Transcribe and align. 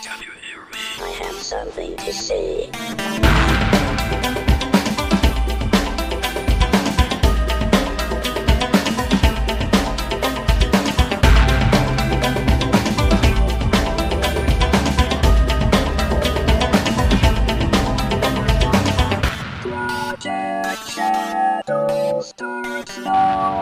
Can 0.00 0.22
you 0.22 0.30
hear 0.46 0.60
me? 0.72 0.78
I 1.02 1.08
have 1.24 1.34
something 1.34 1.96
to 1.96 2.12
say. 2.12 2.70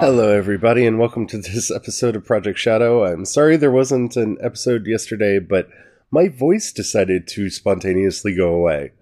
Hello, 0.00 0.36
everybody, 0.36 0.84
and 0.84 0.98
welcome 0.98 1.26
to 1.28 1.38
this 1.38 1.70
episode 1.70 2.14
of 2.14 2.26
Project 2.26 2.58
Shadow. 2.58 3.06
I'm 3.06 3.24
sorry 3.24 3.56
there 3.56 3.70
wasn't 3.70 4.16
an 4.16 4.36
episode 4.42 4.86
yesterday, 4.86 5.38
but 5.38 5.70
my 6.10 6.28
voice 6.28 6.72
decided 6.72 7.26
to 7.28 7.50
spontaneously 7.50 8.34
go 8.34 8.54
away. 8.54 8.92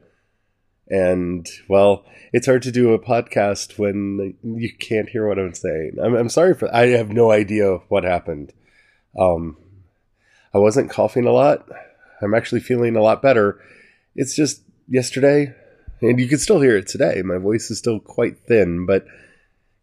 And, 0.88 1.48
well, 1.68 2.04
it's 2.32 2.46
hard 2.46 2.62
to 2.62 2.72
do 2.72 2.92
a 2.92 2.98
podcast 2.98 3.78
when 3.78 4.36
you 4.42 4.70
can't 4.76 5.08
hear 5.08 5.26
what 5.26 5.38
I'm 5.38 5.54
saying. 5.54 5.96
I'm, 6.02 6.14
I'm 6.14 6.28
sorry 6.28 6.54
for 6.54 6.74
I 6.74 6.88
have 6.88 7.10
no 7.10 7.30
idea 7.30 7.76
what 7.88 8.04
happened. 8.04 8.52
Um, 9.18 9.56
I 10.52 10.58
wasn't 10.58 10.90
coughing 10.90 11.26
a 11.26 11.32
lot. 11.32 11.68
I'm 12.20 12.34
actually 12.34 12.60
feeling 12.60 12.96
a 12.96 13.02
lot 13.02 13.22
better. 13.22 13.60
It's 14.14 14.36
just 14.36 14.62
yesterday, 14.88 15.54
and 16.00 16.20
you 16.20 16.28
can 16.28 16.38
still 16.38 16.60
hear 16.60 16.76
it 16.76 16.86
today. 16.86 17.22
My 17.22 17.38
voice 17.38 17.70
is 17.70 17.78
still 17.78 18.00
quite 18.00 18.38
thin, 18.46 18.86
but 18.86 19.06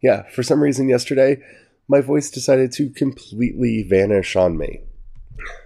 yeah, 0.02 0.28
for 0.30 0.42
some 0.42 0.62
reason 0.62 0.88
yesterday, 0.88 1.42
my 1.88 2.00
voice 2.00 2.30
decided 2.30 2.72
to 2.72 2.90
completely 2.90 3.82
vanish 3.88 4.36
on 4.36 4.56
me. 4.56 4.80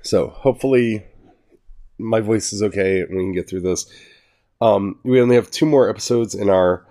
So 0.03 0.29
hopefully 0.29 1.05
my 1.99 2.21
voice 2.21 2.53
is 2.53 2.63
okay 2.63 3.05
we 3.05 3.17
can 3.17 3.33
get 3.33 3.49
through 3.49 3.63
this. 3.63 3.87
Um, 4.61 4.99
we 5.03 5.21
only 5.21 5.37
have 5.37 5.51
two 5.51 5.67
more 5.67 5.89
episodes 5.89 6.35
in 6.35 6.49
our. 6.49 6.87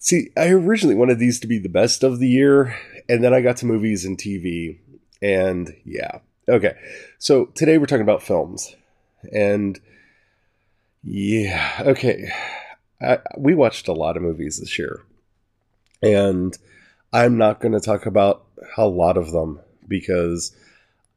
See, 0.00 0.30
I 0.36 0.50
originally 0.50 0.94
wanted 0.94 1.18
these 1.18 1.40
to 1.40 1.46
be 1.46 1.58
the 1.58 1.68
best 1.68 2.02
of 2.02 2.18
the 2.18 2.28
year, 2.28 2.76
and 3.08 3.22
then 3.22 3.34
I 3.34 3.40
got 3.40 3.56
to 3.58 3.66
movies 3.66 4.04
and 4.04 4.16
TV, 4.16 4.78
and 5.20 5.74
yeah. 5.84 6.20
Okay, 6.48 6.76
so 7.18 7.46
today 7.46 7.78
we're 7.78 7.86
talking 7.86 8.02
about 8.02 8.22
films, 8.22 8.74
and 9.32 9.78
yeah, 11.02 11.82
okay. 11.86 12.30
I, 13.00 13.18
we 13.36 13.54
watched 13.54 13.88
a 13.88 13.92
lot 13.92 14.16
of 14.16 14.22
movies 14.22 14.58
this 14.58 14.78
year. 14.78 15.02
And 16.02 16.56
I'm 17.12 17.38
not 17.38 17.60
going 17.60 17.72
to 17.72 17.80
talk 17.80 18.06
about 18.06 18.44
a 18.76 18.86
lot 18.86 19.16
of 19.16 19.32
them 19.32 19.60
because 19.86 20.54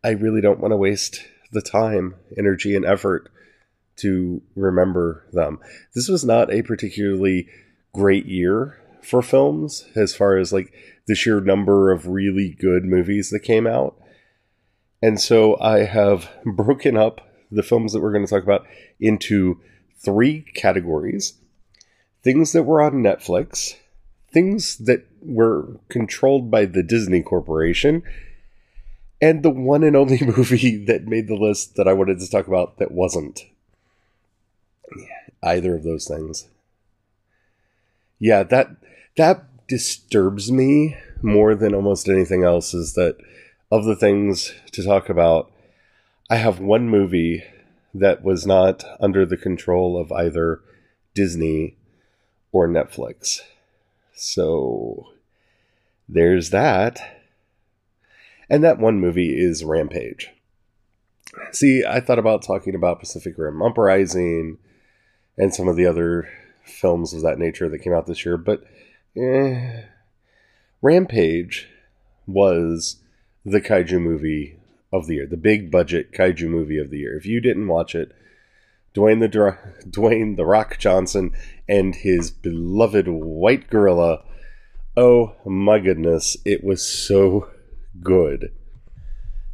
I 0.03 0.11
really 0.11 0.41
don't 0.41 0.59
want 0.59 0.71
to 0.71 0.77
waste 0.77 1.23
the 1.51 1.61
time, 1.61 2.15
energy, 2.37 2.75
and 2.75 2.85
effort 2.85 3.29
to 3.97 4.41
remember 4.55 5.25
them. 5.31 5.59
This 5.93 6.07
was 6.07 6.23
not 6.23 6.51
a 6.51 6.61
particularly 6.61 7.47
great 7.93 8.25
year 8.25 8.79
for 9.03 9.21
films 9.21 9.87
as 9.95 10.15
far 10.15 10.37
as 10.37 10.53
like 10.53 10.73
the 11.07 11.15
sheer 11.15 11.41
number 11.41 11.91
of 11.91 12.07
really 12.07 12.49
good 12.59 12.85
movies 12.85 13.29
that 13.31 13.41
came 13.41 13.67
out. 13.67 13.99
And 15.01 15.19
so 15.19 15.59
I 15.59 15.79
have 15.79 16.29
broken 16.45 16.95
up 16.95 17.27
the 17.51 17.63
films 17.63 17.93
that 17.93 18.01
we're 18.01 18.13
going 18.13 18.25
to 18.25 18.29
talk 18.29 18.43
about 18.43 18.65
into 18.99 19.59
three 19.97 20.45
categories 20.55 21.33
things 22.23 22.51
that 22.51 22.63
were 22.63 22.83
on 22.83 22.93
Netflix, 22.93 23.75
things 24.31 24.77
that 24.77 25.07
were 25.21 25.79
controlled 25.89 26.51
by 26.51 26.65
the 26.65 26.83
Disney 26.83 27.23
Corporation, 27.23 28.03
and 29.21 29.43
the 29.43 29.49
one 29.49 29.83
and 29.83 29.95
only 29.95 30.19
movie 30.25 30.83
that 30.85 31.07
made 31.07 31.27
the 31.27 31.35
list 31.35 31.75
that 31.75 31.87
I 31.87 31.93
wanted 31.93 32.19
to 32.19 32.29
talk 32.29 32.47
about 32.47 32.77
that 32.77 32.91
wasn't 32.91 33.45
either 35.43 35.75
of 35.75 35.83
those 35.83 36.07
things. 36.07 36.47
Yeah, 38.19 38.43
that 38.43 38.69
that 39.17 39.67
disturbs 39.67 40.51
me 40.51 40.97
more 41.21 41.55
than 41.55 41.73
almost 41.73 42.09
anything 42.09 42.43
else 42.43 42.73
is 42.73 42.93
that 42.93 43.17
of 43.71 43.85
the 43.85 43.95
things 43.95 44.53
to 44.73 44.83
talk 44.83 45.09
about, 45.09 45.51
I 46.29 46.35
have 46.35 46.59
one 46.59 46.89
movie 46.89 47.43
that 47.93 48.23
was 48.23 48.45
not 48.45 48.83
under 48.99 49.25
the 49.25 49.37
control 49.37 49.99
of 49.99 50.11
either 50.11 50.61
Disney 51.13 51.77
or 52.51 52.67
Netflix. 52.67 53.41
So 54.13 55.07
there's 56.07 56.49
that. 56.49 57.20
And 58.51 58.65
that 58.65 58.79
one 58.79 58.99
movie 58.99 59.39
is 59.39 59.63
Rampage. 59.63 60.29
See, 61.53 61.85
I 61.85 62.01
thought 62.01 62.19
about 62.19 62.41
talking 62.41 62.75
about 62.75 62.99
Pacific 62.99 63.35
Rim 63.37 63.61
Uprising 63.61 64.57
and 65.37 65.55
some 65.55 65.69
of 65.69 65.77
the 65.77 65.85
other 65.85 66.27
films 66.65 67.13
of 67.13 67.21
that 67.21 67.39
nature 67.39 67.69
that 67.69 67.79
came 67.79 67.93
out 67.93 68.07
this 68.07 68.25
year, 68.25 68.35
but 68.35 68.65
eh, 69.15 69.83
Rampage 70.81 71.69
was 72.27 72.97
the 73.45 73.61
kaiju 73.61 74.01
movie 74.01 74.59
of 74.91 75.07
the 75.07 75.15
year, 75.15 75.27
the 75.27 75.37
big 75.37 75.71
budget 75.71 76.11
kaiju 76.11 76.49
movie 76.49 76.77
of 76.77 76.89
the 76.89 76.99
year. 76.99 77.15
If 77.15 77.25
you 77.25 77.39
didn't 77.39 77.69
watch 77.69 77.95
it, 77.95 78.11
Dwayne 78.93 79.21
the 79.21 79.29
Dwayne 79.89 80.35
the 80.35 80.45
Rock 80.45 80.77
Johnson 80.77 81.31
and 81.69 81.95
his 81.95 82.31
beloved 82.31 83.07
white 83.07 83.69
gorilla. 83.69 84.25
Oh 84.97 85.35
my 85.45 85.79
goodness, 85.79 86.35
it 86.43 86.65
was 86.65 86.85
so 86.85 87.47
good. 88.01 88.51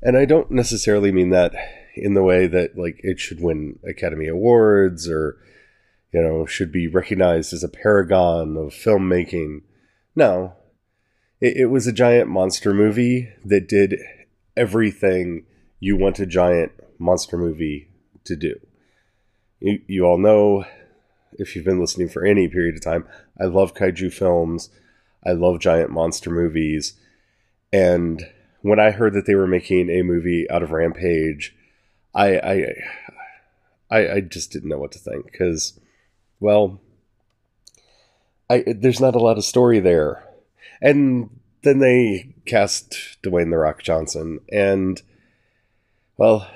And 0.01 0.17
I 0.17 0.25
don't 0.25 0.51
necessarily 0.51 1.11
mean 1.11 1.31
that 1.31 1.53
in 1.95 2.13
the 2.13 2.23
way 2.23 2.47
that 2.47 2.77
like 2.77 2.99
it 3.03 3.19
should 3.19 3.41
win 3.41 3.79
Academy 3.87 4.27
Awards 4.27 5.09
or 5.09 5.37
you 6.13 6.21
know 6.21 6.45
should 6.45 6.71
be 6.71 6.87
recognized 6.87 7.53
as 7.53 7.63
a 7.63 7.69
paragon 7.69 8.55
of 8.57 8.73
filmmaking. 8.73 9.61
No, 10.15 10.53
it, 11.41 11.57
it 11.57 11.65
was 11.67 11.87
a 11.87 11.93
giant 11.93 12.29
monster 12.29 12.73
movie 12.73 13.29
that 13.43 13.67
did 13.67 13.99
everything 14.55 15.45
you 15.79 15.97
want 15.97 16.19
a 16.19 16.25
giant 16.25 16.71
monster 16.99 17.37
movie 17.37 17.89
to 18.25 18.35
do 18.35 18.55
you, 19.59 19.81
you 19.87 20.05
all 20.05 20.17
know 20.17 20.65
if 21.33 21.55
you've 21.55 21.65
been 21.65 21.79
listening 21.79 22.09
for 22.09 22.25
any 22.25 22.47
period 22.47 22.75
of 22.75 22.83
time, 22.83 23.07
I 23.39 23.45
love 23.45 23.73
kaiju 23.73 24.11
films. 24.13 24.69
I 25.25 25.31
love 25.31 25.59
giant 25.59 25.91
monster 25.91 26.29
movies. 26.29 26.93
And 27.71 28.25
when 28.61 28.79
I 28.79 28.91
heard 28.91 29.13
that 29.13 29.25
they 29.25 29.35
were 29.35 29.47
making 29.47 29.89
a 29.89 30.03
movie 30.03 30.49
out 30.49 30.63
of 30.63 30.71
Rampage, 30.71 31.55
I 32.13 32.37
I 32.37 32.73
I, 33.89 34.11
I 34.15 34.21
just 34.21 34.51
didn't 34.51 34.69
know 34.69 34.77
what 34.77 34.91
to 34.93 34.99
think 34.99 35.31
because, 35.31 35.79
well, 36.39 36.79
I 38.49 38.63
there's 38.67 39.01
not 39.01 39.15
a 39.15 39.19
lot 39.19 39.37
of 39.37 39.45
story 39.45 39.79
there, 39.79 40.23
and 40.81 41.29
then 41.63 41.79
they 41.79 42.35
cast 42.45 43.17
Dwayne 43.23 43.49
the 43.49 43.57
Rock 43.57 43.83
Johnson, 43.83 44.39
and 44.51 45.01
well, 46.17 46.49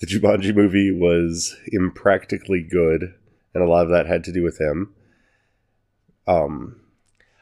the 0.00 0.06
Jumanji 0.06 0.54
movie 0.54 0.90
was 0.90 1.56
impractically 1.68 2.62
good, 2.62 3.14
and 3.54 3.62
a 3.62 3.68
lot 3.68 3.84
of 3.84 3.90
that 3.90 4.06
had 4.06 4.24
to 4.24 4.32
do 4.32 4.42
with 4.42 4.60
him. 4.60 4.94
Um, 6.26 6.80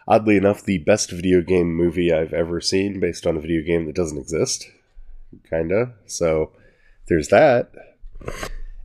oddly 0.07 0.37
enough, 0.37 0.63
the 0.63 0.79
best 0.79 1.11
video 1.11 1.41
game 1.41 1.75
movie 1.75 2.13
I've 2.13 2.33
ever 2.33 2.61
seen, 2.61 3.01
based 3.01 3.27
on 3.27 3.37
a 3.37 3.41
video 3.41 3.63
game 3.63 3.87
that 3.87 3.95
doesn't 3.95 4.19
exist, 4.19 4.71
kinda. 5.49 5.95
So 6.07 6.53
there's 7.09 7.29
that. 7.29 7.73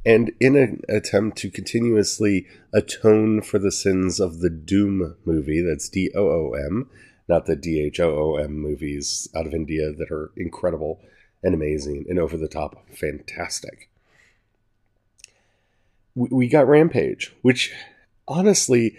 And 0.06 0.32
in 0.40 0.56
an 0.56 0.82
attempt 0.88 1.38
to 1.40 1.52
continuously 1.52 2.48
atone 2.74 3.42
for 3.42 3.60
the 3.60 3.72
sins 3.72 4.20
of 4.20 4.40
the 4.40 4.50
Doom 4.50 5.16
movie, 5.26 5.62
that's 5.62 5.90
D 5.90 6.12
O 6.16 6.30
O 6.30 6.54
M, 6.54 6.90
not 7.28 7.46
the 7.46 7.56
D 7.56 7.82
H 7.82 8.00
O 8.00 8.16
O 8.16 8.36
M 8.38 8.58
movies 8.58 9.28
out 9.36 9.46
of 9.46 9.54
India 9.54 9.92
that 9.92 10.10
are 10.12 10.32
incredible 10.38 11.02
and 11.44 11.54
amazing 11.54 12.06
and 12.10 12.18
over 12.18 12.38
the 12.38 12.48
top 12.48 12.88
fantastic. 12.94 13.90
We 16.16 16.48
got 16.48 16.68
Rampage, 16.68 17.34
which 17.42 17.72
honestly 18.28 18.98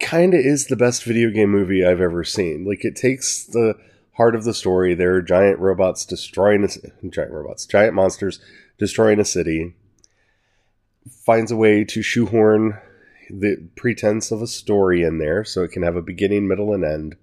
kind 0.00 0.34
of 0.34 0.40
is 0.40 0.66
the 0.66 0.76
best 0.76 1.04
video 1.04 1.30
game 1.30 1.50
movie 1.50 1.84
I've 1.84 2.00
ever 2.00 2.24
seen. 2.24 2.64
Like 2.64 2.84
it 2.84 2.96
takes 2.96 3.44
the 3.44 3.76
heart 4.12 4.34
of 4.34 4.44
the 4.44 4.54
story. 4.54 4.94
There 4.94 5.14
are 5.14 5.22
giant 5.22 5.58
robots 5.58 6.04
destroying 6.04 6.64
a, 6.64 7.08
giant 7.08 7.32
robots, 7.32 7.66
giant 7.66 7.94
monsters 7.94 8.40
destroying 8.78 9.20
a 9.20 9.24
city. 9.24 9.74
Finds 11.24 11.50
a 11.50 11.56
way 11.56 11.84
to 11.84 12.02
shoehorn 12.02 12.80
the 13.30 13.68
pretense 13.76 14.30
of 14.30 14.42
a 14.42 14.46
story 14.46 15.02
in 15.02 15.18
there 15.18 15.44
so 15.44 15.62
it 15.62 15.70
can 15.70 15.82
have 15.82 15.96
a 15.96 16.02
beginning, 16.02 16.48
middle, 16.48 16.72
and 16.72 16.84
end. 16.84 17.16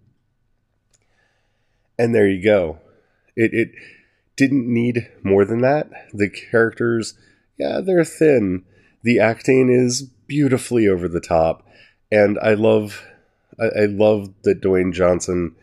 And 1.98 2.14
there 2.14 2.28
you 2.28 2.44
go. 2.44 2.80
It 3.36 3.54
it 3.54 3.72
didn't 4.36 4.72
need 4.72 5.10
more 5.24 5.46
than 5.46 5.62
that. 5.62 5.90
The 6.14 6.30
characters, 6.30 7.16
yeah, 7.58 7.80
they're 7.82 8.04
thin. 8.04 8.64
The 9.04 9.20
acting 9.20 9.70
is 9.70 10.02
beautifully 10.02 10.88
over 10.88 11.08
the 11.08 11.20
top, 11.20 11.68
and 12.12 12.38
I 12.40 12.54
love, 12.54 13.04
I, 13.60 13.84
I 13.84 13.86
love 13.86 14.34
that 14.44 14.62
Dwayne 14.62 14.94
Johnson 14.94 15.56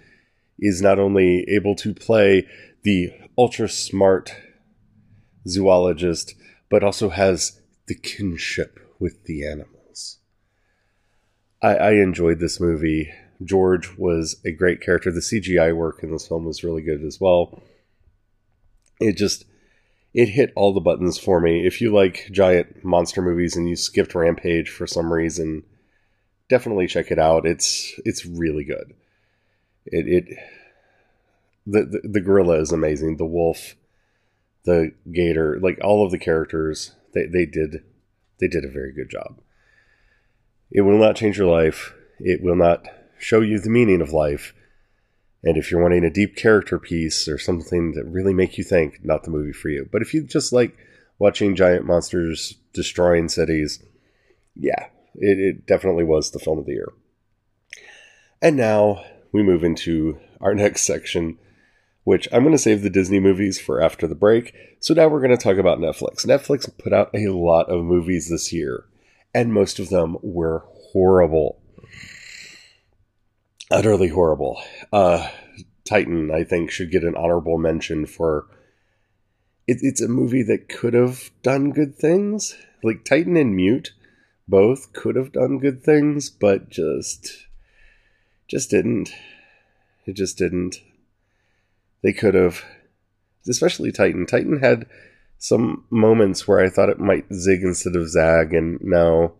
is 0.58 0.82
not 0.82 0.98
only 0.98 1.44
able 1.48 1.74
to 1.76 1.94
play 1.94 2.46
the 2.82 3.12
ultra 3.36 3.68
smart 3.68 4.34
zoologist, 5.46 6.34
but 6.70 6.82
also 6.82 7.10
has 7.10 7.60
the 7.86 7.94
kinship 7.94 8.80
with 8.98 9.24
the 9.24 9.46
animals. 9.46 10.18
I, 11.62 11.76
I 11.76 11.90
enjoyed 11.92 12.40
this 12.40 12.60
movie. 12.60 13.10
George 13.42 13.96
was 13.96 14.40
a 14.44 14.52
great 14.52 14.80
character. 14.80 15.10
The 15.10 15.20
CGI 15.20 15.74
work 15.74 16.02
in 16.02 16.10
this 16.10 16.26
film 16.26 16.44
was 16.44 16.64
really 16.64 16.82
good 16.82 17.02
as 17.02 17.18
well. 17.20 17.62
It 19.00 19.16
just 19.16 19.44
it 20.14 20.30
hit 20.30 20.52
all 20.56 20.72
the 20.72 20.80
buttons 20.80 21.18
for 21.18 21.40
me. 21.40 21.66
If 21.66 21.80
you 21.80 21.94
like 21.94 22.28
giant 22.32 22.84
monster 22.84 23.22
movies 23.22 23.56
and 23.56 23.68
you 23.68 23.76
skipped 23.76 24.14
Rampage 24.14 24.68
for 24.68 24.86
some 24.86 25.12
reason, 25.12 25.62
definitely 26.48 26.86
check 26.86 27.10
it 27.10 27.18
out. 27.18 27.46
It's 27.46 27.98
it's 28.04 28.26
really 28.26 28.64
good. 28.64 28.94
It 29.86 30.06
it 30.08 30.38
the, 31.66 31.84
the, 31.84 32.08
the 32.08 32.20
gorilla 32.20 32.58
is 32.60 32.72
amazing. 32.72 33.16
The 33.16 33.26
wolf, 33.26 33.74
the 34.64 34.92
gator, 35.12 35.58
like 35.60 35.78
all 35.82 36.04
of 36.04 36.10
the 36.10 36.18
characters, 36.18 36.92
they, 37.14 37.26
they 37.26 37.44
did 37.44 37.84
they 38.40 38.48
did 38.48 38.64
a 38.64 38.70
very 38.70 38.92
good 38.92 39.10
job. 39.10 39.40
It 40.70 40.82
will 40.82 40.98
not 40.98 41.16
change 41.16 41.38
your 41.38 41.50
life. 41.50 41.94
It 42.18 42.42
will 42.42 42.56
not 42.56 42.86
show 43.18 43.40
you 43.40 43.58
the 43.58 43.70
meaning 43.70 44.00
of 44.00 44.12
life. 44.12 44.54
And 45.42 45.56
if 45.56 45.70
you're 45.70 45.82
wanting 45.82 46.04
a 46.04 46.10
deep 46.10 46.36
character 46.36 46.78
piece 46.78 47.28
or 47.28 47.38
something 47.38 47.92
that 47.92 48.04
really 48.04 48.34
make 48.34 48.58
you 48.58 48.64
think, 48.64 49.04
not 49.04 49.22
the 49.22 49.30
movie 49.30 49.52
for 49.52 49.68
you. 49.68 49.88
But 49.90 50.02
if 50.02 50.12
you 50.12 50.24
just 50.24 50.52
like 50.52 50.76
watching 51.18 51.54
giant 51.54 51.84
monsters 51.84 52.54
destroying 52.72 53.28
cities, 53.28 53.82
yeah, 54.56 54.88
it, 55.20 55.38
it 55.38 55.66
definitely 55.66 56.04
was 56.04 56.30
the 56.30 56.38
film 56.38 56.58
of 56.58 56.66
the 56.66 56.72
year. 56.72 56.92
And 58.40 58.56
now 58.56 59.04
we 59.32 59.42
move 59.42 59.64
into 59.64 60.18
our 60.40 60.54
next 60.56 60.82
section, 60.82 61.38
which 62.04 62.28
I'm 62.32 62.42
going 62.42 62.52
to 62.52 62.58
save 62.58 62.82
the 62.82 62.90
Disney 62.90 63.20
movies 63.20 63.60
for 63.60 63.80
after 63.80 64.06
the 64.06 64.14
break. 64.14 64.54
So 64.80 64.94
now 64.94 65.08
we're 65.08 65.20
going 65.20 65.36
to 65.36 65.42
talk 65.42 65.56
about 65.56 65.78
Netflix. 65.78 66.24
Netflix 66.24 66.70
put 66.78 66.92
out 66.92 67.10
a 67.14 67.28
lot 67.28 67.68
of 67.68 67.84
movies 67.84 68.28
this 68.28 68.52
year, 68.52 68.84
and 69.34 69.52
most 69.52 69.78
of 69.78 69.90
them 69.90 70.16
were 70.22 70.64
horrible. 70.92 71.60
Utterly 73.70 74.08
horrible. 74.08 74.62
Uh, 74.92 75.28
Titan, 75.84 76.30
I 76.30 76.44
think, 76.44 76.70
should 76.70 76.90
get 76.90 77.04
an 77.04 77.16
honorable 77.16 77.58
mention 77.58 78.06
for. 78.06 78.46
It, 79.66 79.78
it's 79.82 80.00
a 80.00 80.08
movie 80.08 80.42
that 80.44 80.70
could 80.70 80.94
have 80.94 81.30
done 81.42 81.72
good 81.72 81.94
things. 81.94 82.56
Like 82.82 83.04
Titan 83.04 83.36
and 83.36 83.54
Mute 83.54 83.92
both 84.48 84.92
could 84.92 85.16
have 85.16 85.32
done 85.32 85.58
good 85.58 85.82
things, 85.82 86.30
but 86.30 86.70
just. 86.70 87.46
just 88.48 88.70
didn't. 88.70 89.10
It 90.06 90.14
just 90.14 90.38
didn't 90.38 90.80
they 92.02 92.12
could 92.12 92.34
have, 92.34 92.64
especially 93.48 93.92
Titan. 93.92 94.26
Titan 94.26 94.60
had 94.60 94.86
some 95.38 95.84
moments 95.90 96.46
where 96.46 96.60
I 96.60 96.68
thought 96.68 96.88
it 96.88 97.00
might 97.00 97.32
zig 97.32 97.62
instead 97.62 97.96
of 97.96 98.08
zag, 98.08 98.54
and 98.54 98.80
no, 98.80 99.34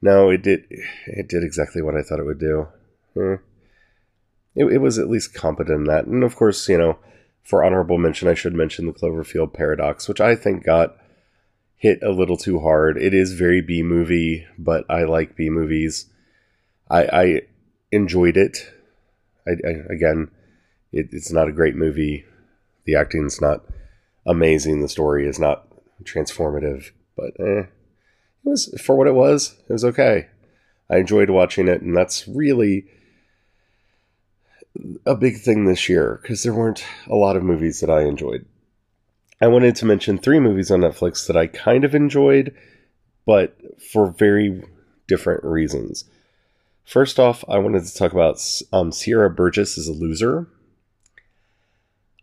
no, 0.00 0.30
it 0.30 0.42
did. 0.42 0.64
It 1.06 1.28
did 1.28 1.42
exactly 1.42 1.82
what 1.82 1.96
I 1.96 2.02
thought 2.02 2.20
it 2.20 2.26
would 2.26 2.40
do. 2.40 2.68
Eh. 3.16 3.36
It, 4.56 4.66
it 4.66 4.78
was 4.78 4.98
at 4.98 5.10
least 5.10 5.34
competent 5.34 5.80
in 5.80 5.84
that, 5.84 6.06
and 6.06 6.22
of 6.22 6.36
course, 6.36 6.68
you 6.68 6.78
know, 6.78 6.98
for 7.42 7.64
honorable 7.64 7.98
mention, 7.98 8.28
I 8.28 8.34
should 8.34 8.54
mention 8.54 8.86
the 8.86 8.92
Cloverfield 8.92 9.52
Paradox, 9.52 10.08
which 10.08 10.20
I 10.20 10.34
think 10.34 10.64
got 10.64 10.96
hit 11.84 12.02
a 12.02 12.12
little 12.12 12.38
too 12.38 12.60
hard. 12.60 12.96
It 12.96 13.12
is 13.12 13.34
very 13.34 13.60
B 13.60 13.82
movie, 13.82 14.46
but 14.56 14.86
I 14.88 15.02
like 15.04 15.36
B 15.36 15.50
movies. 15.50 16.06
I, 16.88 17.02
I 17.04 17.40
enjoyed 17.92 18.38
it. 18.38 18.56
I, 19.46 19.50
I, 19.50 19.70
again, 19.92 20.30
it, 20.92 21.10
it's 21.12 21.30
not 21.30 21.46
a 21.46 21.52
great 21.52 21.76
movie. 21.76 22.24
The 22.86 22.94
acting's 22.94 23.38
not 23.38 23.66
amazing. 24.24 24.80
The 24.80 24.88
story 24.88 25.28
is 25.28 25.38
not 25.38 25.66
transformative, 26.04 26.90
but 27.18 27.38
eh, 27.38 27.64
it 27.64 27.68
was 28.44 28.74
for 28.82 28.96
what 28.96 29.06
it 29.06 29.14
was. 29.14 29.54
It 29.68 29.72
was 29.74 29.84
okay. 29.84 30.28
I 30.88 30.96
enjoyed 30.96 31.28
watching 31.28 31.68
it, 31.68 31.82
and 31.82 31.94
that's 31.94 32.26
really 32.26 32.86
a 35.04 35.14
big 35.14 35.36
thing 35.36 35.66
this 35.66 35.86
year 35.86 36.18
because 36.22 36.44
there 36.44 36.54
weren't 36.54 36.82
a 37.10 37.14
lot 37.14 37.36
of 37.36 37.42
movies 37.42 37.80
that 37.80 37.90
I 37.90 38.04
enjoyed. 38.04 38.46
I 39.44 39.46
wanted 39.46 39.76
to 39.76 39.84
mention 39.84 40.16
three 40.16 40.40
movies 40.40 40.70
on 40.70 40.80
Netflix 40.80 41.26
that 41.26 41.36
I 41.36 41.48
kind 41.48 41.84
of 41.84 41.94
enjoyed, 41.94 42.56
but 43.26 43.54
for 43.78 44.10
very 44.10 44.64
different 45.06 45.44
reasons. 45.44 46.06
First 46.82 47.20
off, 47.20 47.44
I 47.46 47.58
wanted 47.58 47.84
to 47.84 47.94
talk 47.94 48.12
about 48.14 48.40
um, 48.72 48.90
Sierra 48.90 49.28
Burgess 49.28 49.76
is 49.76 49.86
a 49.86 49.92
loser. 49.92 50.48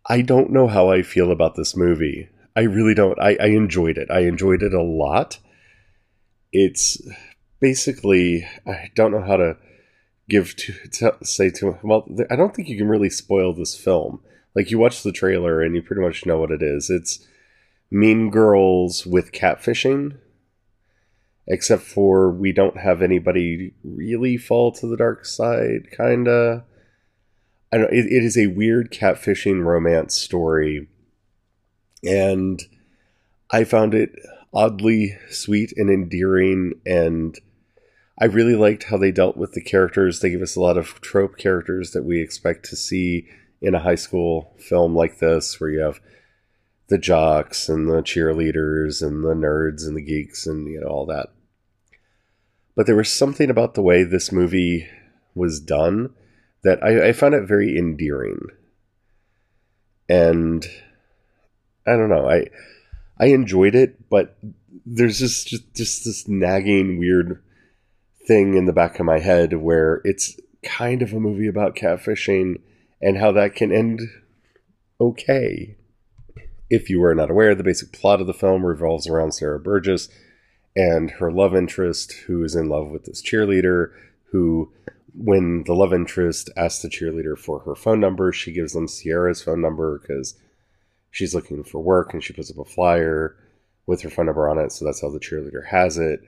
I 0.08 0.24
don't 0.24 0.50
know 0.50 0.66
how 0.66 0.90
I 0.90 1.04
feel 1.04 1.32
about 1.32 1.54
this 1.54 1.78
movie. 1.78 2.28
I 2.56 2.62
really 2.62 2.96
don't. 2.96 3.20
I, 3.20 3.38
I 3.40 3.50
enjoyed 3.50 4.00
it. 4.00 4.10
I 4.10 4.22
enjoyed 4.22 4.64
it 4.64 4.74
a 4.74 4.82
lot. 4.82 5.38
It's 6.52 7.00
basically 7.60 8.48
I 8.66 8.90
don't 8.96 9.12
know 9.12 9.22
how 9.22 9.38
to 9.38 9.58
give 10.28 10.56
to, 10.56 10.74
to 10.94 11.18
say 11.22 11.52
to 11.52 11.78
well 11.84 12.08
I 12.32 12.36
don't 12.36 12.56
think 12.56 12.68
you 12.68 12.80
can 12.80 12.90
really 12.90 13.12
spoil 13.12 13.54
this 13.54 13.76
film. 13.78 14.22
Like 14.56 14.72
you 14.72 14.78
watch 14.78 15.04
the 15.04 15.12
trailer 15.12 15.62
and 15.62 15.76
you 15.76 15.82
pretty 15.82 16.02
much 16.02 16.26
know 16.26 16.40
what 16.40 16.52
it 16.52 16.62
is. 16.62 16.90
It's 16.90 17.26
Mean 17.90 18.30
Girls 18.30 19.06
with 19.06 19.32
catfishing. 19.32 20.18
Except 21.48 21.82
for 21.82 22.32
we 22.32 22.52
don't 22.52 22.78
have 22.78 23.02
anybody 23.02 23.74
really 23.84 24.38
fall 24.38 24.72
to 24.74 24.88
the 24.88 24.96
dark 24.96 25.26
side, 25.26 25.90
kinda. 25.92 26.64
I 27.74 27.78
don't. 27.78 27.92
It, 27.92 28.06
it 28.06 28.24
is 28.24 28.38
a 28.38 28.48
weird 28.48 28.92
catfishing 28.92 29.64
romance 29.64 30.16
story, 30.16 30.88
and 32.04 32.62
I 33.50 33.64
found 33.64 33.96
it 33.96 34.12
oddly 34.54 35.18
sweet 35.30 35.74
and 35.76 35.90
endearing, 35.90 36.74
and 36.86 37.38
I 38.20 38.26
really 38.26 38.56
liked 38.56 38.84
how 38.84 38.98
they 38.98 39.12
dealt 39.12 39.36
with 39.36 39.54
the 39.54 39.62
characters. 39.62 40.20
They 40.20 40.30
give 40.30 40.44
us 40.44 40.56
a 40.56 40.62
lot 40.62 40.78
of 40.78 41.02
trope 41.02 41.38
characters 41.38 41.92
that 41.92 42.04
we 42.04 42.22
expect 42.22 42.66
to 42.66 42.76
see 42.76 43.28
in 43.62 43.76
a 43.76 43.80
high 43.80 43.96
school 43.96 44.54
film 44.58 44.96
like 44.96 45.20
this, 45.20 45.60
where 45.60 45.70
you 45.70 45.80
have 45.80 46.00
the 46.88 46.98
jocks 46.98 47.70
and 47.70 47.88
the 47.88 48.02
cheerleaders 48.02 49.02
and 49.02 49.24
the 49.24 49.34
nerds 49.34 49.88
and 49.88 49.96
the 49.96 50.02
geeks 50.02 50.46
and 50.46 50.68
you 50.68 50.82
know 50.82 50.88
all 50.88 51.06
that. 51.06 51.30
But 52.76 52.86
there 52.86 52.96
was 52.96 53.12
something 53.12 53.50
about 53.50 53.76
the 53.76 53.82
way 53.82 54.04
this 54.04 54.32
movie 54.32 54.88
was 55.36 55.60
done 55.60 56.14
that 56.64 56.84
I, 56.84 57.10
I 57.10 57.14
found 57.14 57.34
it 57.34 57.48
very 57.48 57.78
endearing. 57.78 58.40
And 60.10 60.66
I 61.88 61.92
don't 61.92 62.10
know, 62.10 62.30
I 62.30 62.48
I 63.18 63.28
enjoyed 63.28 63.76
it, 63.76 64.10
but 64.10 64.38
there's 64.86 65.20
just, 65.20 65.48
just 65.48 65.74
just 65.74 66.06
this 66.06 66.28
nagging 66.28 67.00
weird 67.00 67.42
thing 68.28 68.56
in 68.56 68.66
the 68.66 68.74
back 68.74 69.00
of 69.00 69.06
my 69.06 69.20
head 69.20 69.54
where 69.54 70.02
it's 70.04 70.38
kind 70.64 71.02
of 71.02 71.14
a 71.14 71.20
movie 71.20 71.48
about 71.48 71.76
catfishing 71.76 72.60
and 73.02 73.18
how 73.18 73.32
that 73.32 73.56
can 73.56 73.72
end 73.72 74.02
okay. 75.00 75.76
If 76.70 76.90
you 76.90 77.00
were 77.00 77.16
not 77.16 77.32
aware, 77.32 77.54
the 77.56 77.64
basic 77.64 77.92
plot 77.92 78.22
of 78.22 78.28
the 78.28 78.34
film 78.34 78.66
revolves 78.66 79.08
around 79.08 79.34
Sierra 79.34 79.60
Burgess 79.60 80.08
and 80.76 81.12
her 81.12 81.32
love 81.32 81.54
interest, 81.56 82.14
who 82.28 82.44
is 82.44 82.56
in 82.56 82.70
love 82.70 82.90
with 82.90 83.06
this 83.06 83.22
cheerleader, 83.22 83.92
who 84.32 84.72
when 85.14 85.64
the 85.66 85.74
love 85.74 85.94
interest 85.94 86.50
asks 86.56 86.82
the 86.82 86.88
cheerleader 86.88 87.38
for 87.38 87.60
her 87.60 87.76
phone 87.76 88.00
number, 88.00 88.32
she 88.32 88.54
gives 88.54 88.74
them 88.74 88.88
Sierra's 88.88 89.42
phone 89.42 89.62
number 89.62 90.00
because 90.00 90.36
she's 91.10 91.36
looking 91.36 91.64
for 91.64 91.80
work 91.80 92.14
and 92.14 92.24
she 92.24 92.34
puts 92.34 92.50
up 92.50 92.58
a 92.58 92.66
flyer 92.66 93.36
with 93.86 94.02
her 94.02 94.10
phone 94.10 94.28
number 94.28 94.50
on 94.50 94.58
it. 94.58 94.72
So 94.72 94.86
that's 94.86 95.02
how 95.02 95.10
the 95.10 95.20
cheerleader 95.20 95.68
has 95.68 95.98
it. 95.98 96.22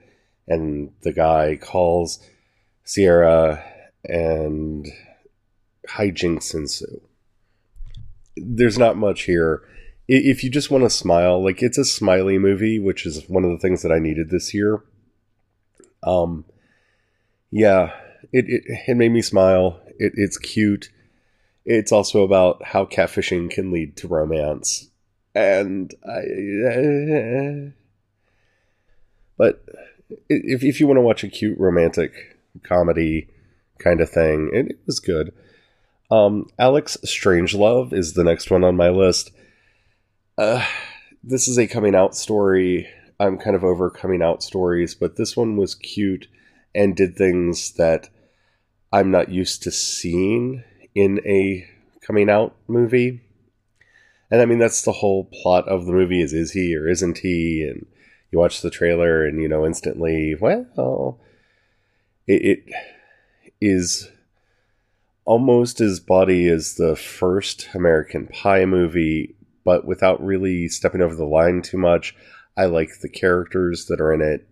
And 0.46 0.92
the 1.02 1.12
guy 1.12 1.56
calls 1.56 2.20
Sierra 2.84 3.64
and 4.04 4.86
hijinks 5.88 6.54
ensue. 6.54 7.00
There's 8.36 8.78
not 8.78 8.96
much 8.96 9.22
here. 9.22 9.62
If 10.06 10.44
you 10.44 10.50
just 10.50 10.70
want 10.70 10.84
to 10.84 10.90
smile, 10.90 11.42
like 11.42 11.62
it's 11.62 11.78
a 11.78 11.84
smiley 11.84 12.38
movie, 12.38 12.78
which 12.78 13.06
is 13.06 13.28
one 13.28 13.44
of 13.44 13.50
the 13.50 13.58
things 13.58 13.82
that 13.82 13.92
I 13.92 13.98
needed 13.98 14.30
this 14.30 14.52
year. 14.52 14.82
Um, 16.02 16.44
yeah, 17.50 17.94
it, 18.32 18.44
it, 18.48 18.62
it 18.88 18.96
made 18.96 19.12
me 19.12 19.22
smile. 19.22 19.80
It, 19.98 20.12
it's 20.16 20.36
cute. 20.36 20.90
It's 21.64 21.92
also 21.92 22.22
about 22.22 22.62
how 22.62 22.84
catfishing 22.84 23.50
can 23.50 23.70
lead 23.70 23.96
to 23.98 24.08
romance. 24.08 24.90
And 25.34 25.94
I. 26.04 26.18
Uh, 26.68 27.70
but 29.38 29.64
if, 30.28 30.62
if 30.62 30.80
you 30.80 30.86
want 30.86 30.98
to 30.98 31.02
watch 31.02 31.24
a 31.24 31.28
cute 31.28 31.58
romantic 31.58 32.38
comedy 32.62 33.28
kind 33.78 34.00
of 34.00 34.10
thing, 34.10 34.50
it, 34.52 34.66
it 34.72 34.78
was 34.86 35.00
good. 35.00 35.32
Um, 36.10 36.48
Alex 36.58 36.96
Strangelove 37.04 37.92
is 37.92 38.12
the 38.12 38.24
next 38.24 38.50
one 38.50 38.64
on 38.64 38.76
my 38.76 38.90
list. 38.90 39.32
Uh, 40.36 40.64
this 41.22 41.48
is 41.48 41.58
a 41.58 41.66
coming 41.66 41.94
out 41.94 42.14
story. 42.14 42.88
I'm 43.18 43.38
kind 43.38 43.56
of 43.56 43.64
over 43.64 43.90
coming 43.90 44.22
out 44.22 44.42
stories, 44.42 44.94
but 44.94 45.16
this 45.16 45.36
one 45.36 45.56
was 45.56 45.74
cute 45.74 46.28
and 46.74 46.96
did 46.96 47.16
things 47.16 47.72
that 47.72 48.08
I'm 48.92 49.10
not 49.10 49.30
used 49.30 49.62
to 49.62 49.70
seeing 49.70 50.62
in 50.94 51.20
a 51.26 51.66
coming 52.00 52.28
out 52.28 52.54
movie. 52.68 53.22
And 54.30 54.40
I 54.40 54.46
mean, 54.46 54.58
that's 54.58 54.82
the 54.82 54.92
whole 54.92 55.24
plot 55.24 55.68
of 55.68 55.86
the 55.86 55.92
movie 55.92 56.20
is 56.20 56.32
is 56.32 56.52
he 56.52 56.76
or 56.76 56.88
isn't 56.88 57.18
he? 57.18 57.62
And 57.62 57.86
you 58.30 58.38
watch 58.38 58.62
the 58.62 58.70
trailer 58.70 59.24
and, 59.24 59.40
you 59.40 59.48
know, 59.48 59.64
instantly, 59.64 60.34
well, 60.34 61.20
it, 62.26 62.42
it 62.44 62.64
is 63.60 64.10
almost 65.24 65.80
as 65.80 66.00
body 66.00 66.48
as 66.48 66.74
the 66.74 66.96
first 66.96 67.68
American 67.74 68.26
Pie 68.28 68.66
movie, 68.66 69.34
but 69.64 69.86
without 69.86 70.24
really 70.24 70.68
stepping 70.68 71.00
over 71.00 71.14
the 71.14 71.24
line 71.24 71.62
too 71.62 71.78
much. 71.78 72.14
I 72.56 72.66
like 72.66 73.00
the 73.00 73.08
characters 73.08 73.86
that 73.86 74.00
are 74.00 74.12
in 74.12 74.20
it. 74.20 74.46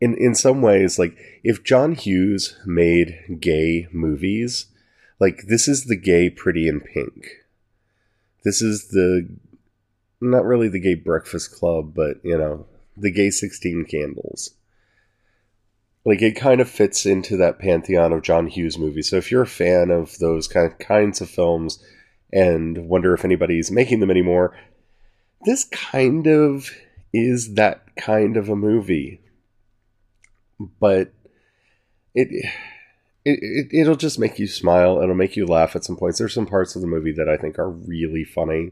In 0.00 0.14
in 0.16 0.34
some 0.34 0.60
ways, 0.60 0.98
like 0.98 1.16
if 1.42 1.64
John 1.64 1.94
Hughes 1.94 2.56
made 2.66 3.38
gay 3.40 3.88
movies, 3.92 4.66
like 5.18 5.44
this 5.48 5.68
is 5.68 5.84
the 5.84 5.96
gay 5.96 6.28
Pretty 6.28 6.68
in 6.68 6.80
Pink. 6.80 7.28
This 8.44 8.60
is 8.60 8.88
the 8.88 9.28
not 10.20 10.44
really 10.44 10.68
the 10.68 10.80
gay 10.80 10.94
Breakfast 10.94 11.52
Club, 11.52 11.94
but 11.94 12.18
you 12.22 12.36
know 12.36 12.66
the 12.96 13.10
gay 13.10 13.30
Sixteen 13.30 13.86
Candles. 13.86 14.50
Like 16.06 16.22
it 16.22 16.36
kind 16.36 16.60
of 16.60 16.70
fits 16.70 17.04
into 17.04 17.36
that 17.38 17.58
pantheon 17.58 18.12
of 18.12 18.22
John 18.22 18.46
Hughes 18.46 18.78
movies. 18.78 19.10
So 19.10 19.16
if 19.16 19.32
you're 19.32 19.42
a 19.42 19.46
fan 19.46 19.90
of 19.90 20.16
those 20.18 20.46
kind 20.46 20.70
of 20.70 20.78
kinds 20.78 21.20
of 21.20 21.28
films 21.28 21.82
and 22.32 22.88
wonder 22.88 23.12
if 23.12 23.24
anybody's 23.24 23.72
making 23.72 23.98
them 23.98 24.10
anymore, 24.12 24.56
this 25.44 25.64
kind 25.64 26.28
of 26.28 26.70
is 27.12 27.54
that 27.54 27.96
kind 27.96 28.36
of 28.36 28.48
a 28.48 28.54
movie. 28.54 29.20
But 30.80 31.12
it 32.14 32.28
it, 33.24 33.66
it 33.72 33.88
will 33.88 33.96
just 33.96 34.20
make 34.20 34.38
you 34.38 34.46
smile. 34.46 35.02
It'll 35.02 35.16
make 35.16 35.34
you 35.34 35.44
laugh 35.44 35.74
at 35.74 35.82
some 35.82 35.96
points. 35.96 36.18
There's 36.18 36.34
some 36.34 36.46
parts 36.46 36.76
of 36.76 36.82
the 36.82 36.88
movie 36.88 37.12
that 37.12 37.28
I 37.28 37.36
think 37.36 37.58
are 37.58 37.68
really 37.68 38.22
funny. 38.22 38.70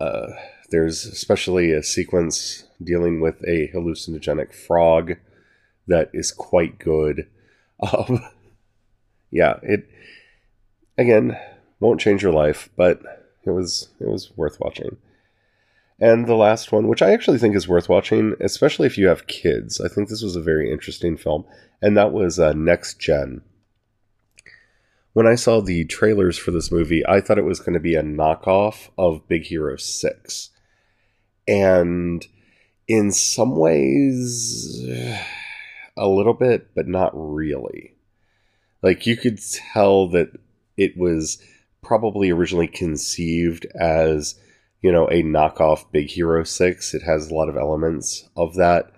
Uh, 0.00 0.28
there's 0.70 1.04
especially 1.04 1.72
a 1.72 1.82
sequence 1.82 2.64
dealing 2.82 3.20
with 3.20 3.42
a 3.46 3.68
hallucinogenic 3.74 4.54
frog 4.54 5.16
that 5.90 6.10
is 6.12 6.32
quite 6.32 6.78
good. 6.78 7.28
Um, 7.82 8.22
yeah, 9.30 9.54
it 9.62 9.88
again 10.98 11.38
won't 11.80 11.98
change 11.98 12.22
your 12.22 12.34
life, 12.34 12.68
but 12.76 13.00
it 13.46 13.52
was 13.52 13.88
it 13.98 14.06
was 14.06 14.32
worth 14.36 14.60
watching. 14.60 14.98
And 15.98 16.26
the 16.26 16.34
last 16.34 16.72
one, 16.72 16.88
which 16.88 17.00
I 17.02 17.12
actually 17.12 17.38
think 17.38 17.54
is 17.54 17.68
worth 17.68 17.88
watching, 17.88 18.34
especially 18.40 18.86
if 18.86 18.98
you 18.98 19.08
have 19.08 19.26
kids, 19.26 19.80
I 19.80 19.88
think 19.88 20.08
this 20.10 20.22
was 20.22 20.36
a 20.36 20.42
very 20.42 20.70
interesting 20.70 21.16
film, 21.16 21.44
and 21.80 21.96
that 21.96 22.12
was 22.12 22.38
uh, 22.38 22.52
Next 22.52 22.98
Gen. 22.98 23.42
When 25.12 25.26
I 25.26 25.34
saw 25.34 25.60
the 25.60 25.84
trailers 25.84 26.38
for 26.38 26.52
this 26.52 26.70
movie, 26.70 27.02
I 27.06 27.20
thought 27.20 27.38
it 27.38 27.44
was 27.44 27.60
going 27.60 27.74
to 27.74 27.80
be 27.80 27.96
a 27.96 28.02
knockoff 28.02 28.90
of 28.96 29.26
Big 29.26 29.44
Hero 29.44 29.76
6. 29.76 30.50
And 31.48 32.26
in 32.86 33.10
some 33.10 33.56
ways, 33.56 34.86
a 35.96 36.08
little 36.08 36.34
bit, 36.34 36.74
but 36.74 36.86
not 36.86 37.12
really. 37.14 37.94
Like 38.82 39.06
you 39.06 39.16
could 39.16 39.40
tell 39.72 40.08
that 40.08 40.30
it 40.76 40.96
was 40.96 41.42
probably 41.82 42.30
originally 42.30 42.68
conceived 42.68 43.66
as, 43.78 44.38
you 44.80 44.90
know, 44.90 45.06
a 45.08 45.22
knockoff 45.22 45.90
Big 45.92 46.10
Hero 46.10 46.44
6. 46.44 46.94
It 46.94 47.02
has 47.02 47.30
a 47.30 47.34
lot 47.34 47.48
of 47.48 47.56
elements 47.56 48.28
of 48.36 48.54
that, 48.54 48.92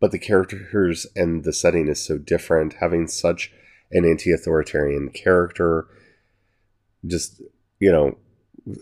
but 0.00 0.10
the 0.10 0.18
characters 0.18 1.06
and 1.14 1.44
the 1.44 1.52
setting 1.52 1.88
is 1.88 2.04
so 2.04 2.18
different. 2.18 2.74
Having 2.74 3.08
such 3.08 3.52
an 3.92 4.04
anti 4.04 4.32
authoritarian 4.32 5.10
character, 5.10 5.86
just, 7.06 7.40
you 7.78 7.90
know, 7.92 8.16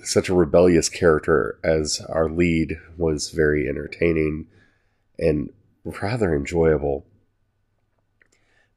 such 0.03 0.29
a 0.29 0.35
rebellious 0.35 0.89
character 0.89 1.59
as 1.63 2.01
our 2.09 2.29
lead 2.29 2.77
was 2.97 3.31
very 3.31 3.69
entertaining 3.69 4.47
and 5.19 5.51
rather 6.03 6.35
enjoyable 6.35 7.07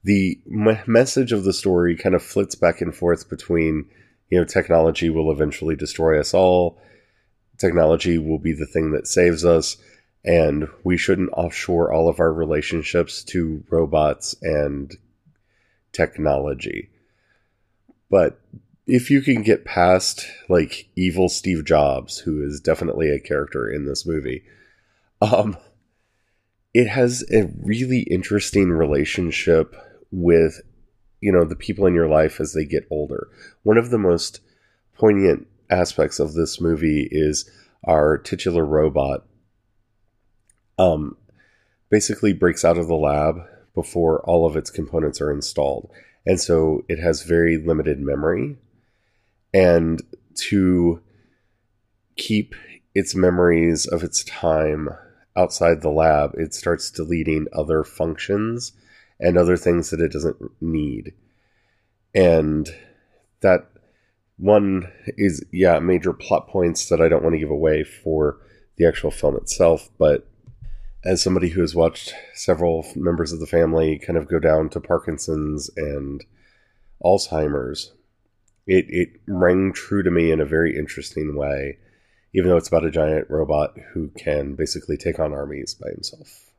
the 0.04 0.40
message 0.46 1.32
of 1.32 1.44
the 1.44 1.54
story 1.54 1.96
kind 1.96 2.16
of 2.16 2.24
flits 2.24 2.56
back 2.56 2.82
and 2.82 2.96
forth 2.96 3.30
between 3.30 3.86
you 4.30 4.40
know 4.40 4.46
technology 4.46 5.10
will 5.10 5.32
eventually 5.32 5.76
destroy 5.76 6.20
us 6.20 6.34
all 6.34 6.82
technology 7.58 8.18
will 8.18 8.40
be 8.40 8.54
the 8.54 8.66
thing 8.66 8.92
that 8.92 9.08
saves 9.08 9.46
us 9.46 9.78
and 10.24 10.68
we 10.84 10.98
shouldn't 10.98 11.32
offshore 11.34 11.92
all 11.92 12.08
of 12.10 12.20
our 12.20 12.34
relationships 12.34 13.24
to 13.24 13.64
robots 13.70 14.36
and 14.42 14.96
technology. 15.92 16.90
But 18.10 18.40
if 18.88 19.10
you 19.10 19.22
can 19.22 19.42
get 19.42 19.66
past 19.66 20.26
like 20.50 20.90
evil 20.96 21.30
steve 21.30 21.64
jobs 21.64 22.18
who 22.18 22.44
is 22.44 22.60
definitely 22.60 23.10
a 23.10 23.20
character 23.20 23.70
in 23.70 23.86
this 23.86 24.06
movie 24.06 24.44
um 25.22 25.56
it 26.74 26.88
has 26.88 27.24
a 27.32 27.50
really 27.62 28.02
interesting 28.02 28.72
relationship 28.72 29.76
with 30.12 30.62
you 31.22 31.32
know 31.32 31.46
the 31.46 31.56
people 31.56 31.86
in 31.86 31.94
your 31.94 32.08
life 32.08 32.40
as 32.40 32.54
they 32.54 32.66
get 32.66 32.88
older. 32.92 33.30
One 33.64 33.78
of 33.78 33.90
the 33.90 33.98
most 33.98 34.42
poignant 34.98 35.48
aspects 35.70 36.20
of 36.20 36.34
this 36.34 36.60
movie 36.60 37.08
is 37.12 37.50
our 37.86 38.18
titular 38.18 38.66
robot 38.66 39.26
um 40.78 41.18
basically 41.90 42.34
breaks 42.34 42.64
out 42.66 42.78
of 42.78 42.88
the 42.88 42.96
lab 42.96 43.36
before 43.76 44.22
all 44.22 44.46
of 44.46 44.56
its 44.56 44.70
components 44.70 45.22
are 45.22 45.32
installed. 45.32 45.92
And 46.26 46.40
so 46.40 46.84
it 46.88 47.00
has 47.00 47.24
very 47.24 47.58
limited 47.58 48.00
memory. 48.00 48.58
And 49.54 50.02
to 50.36 51.02
keep 52.16 52.56
its 52.94 53.16
memories 53.16 53.86
of 53.86 54.04
its 54.04 54.24
time 54.24 54.90
outside 55.36 55.82
the 55.82 55.90
lab, 55.90 56.34
it 56.36 56.54
starts 56.54 56.92
deleting 56.92 57.48
other 57.54 57.84
functions 57.84 58.74
and 59.22 59.38
other 59.38 59.56
things 59.56 59.92
that 59.92 60.02
it 60.02 60.12
doesn't 60.12 60.38
need. 60.60 61.14
And 62.14 62.68
that 63.42 63.70
one 64.38 64.92
is, 65.18 65.46
yeah, 65.54 65.80
major 65.80 66.12
plot 66.12 66.48
points 66.50 66.90
that 66.90 67.00
I 67.00 67.08
don't 67.08 67.24
want 67.24 67.34
to 67.34 67.40
give 67.40 67.52
away 67.52 67.84
for 67.84 68.40
the 68.78 68.88
actual 68.88 69.12
film 69.12 69.38
itself, 69.38 69.90
but 69.98 70.28
as 71.04 71.22
somebody 71.22 71.50
who 71.50 71.62
has 71.62 71.76
watched 71.76 72.14
several 72.34 72.86
members 72.96 73.32
of 73.32 73.40
the 73.40 73.48
family 73.48 74.00
kind 74.00 74.18
of 74.18 74.28
go 74.28 74.40
down 74.40 74.70
to 74.70 74.80
Parkinson's 74.80 75.70
and 75.78 76.26
Alzheimer's, 77.04 77.94
it, 78.68 78.86
it 78.90 79.10
rang 79.28 79.74
true 79.74 80.04
to 80.04 80.12
me 80.12 80.32
in 80.32 80.40
a 80.40 80.46
very 80.46 80.78
interesting 80.78 81.36
way, 81.36 81.78
even 82.34 82.50
though 82.50 82.58
it's 82.58 82.68
about 82.68 82.86
a 82.86 82.92
giant 82.92 83.30
robot 83.30 83.76
who 83.94 84.10
can 84.18 84.56
basically 84.56 84.98
take 84.98 85.20
on 85.20 85.34
armies 85.34 85.74
by 85.74 85.90
himself. 85.90 86.52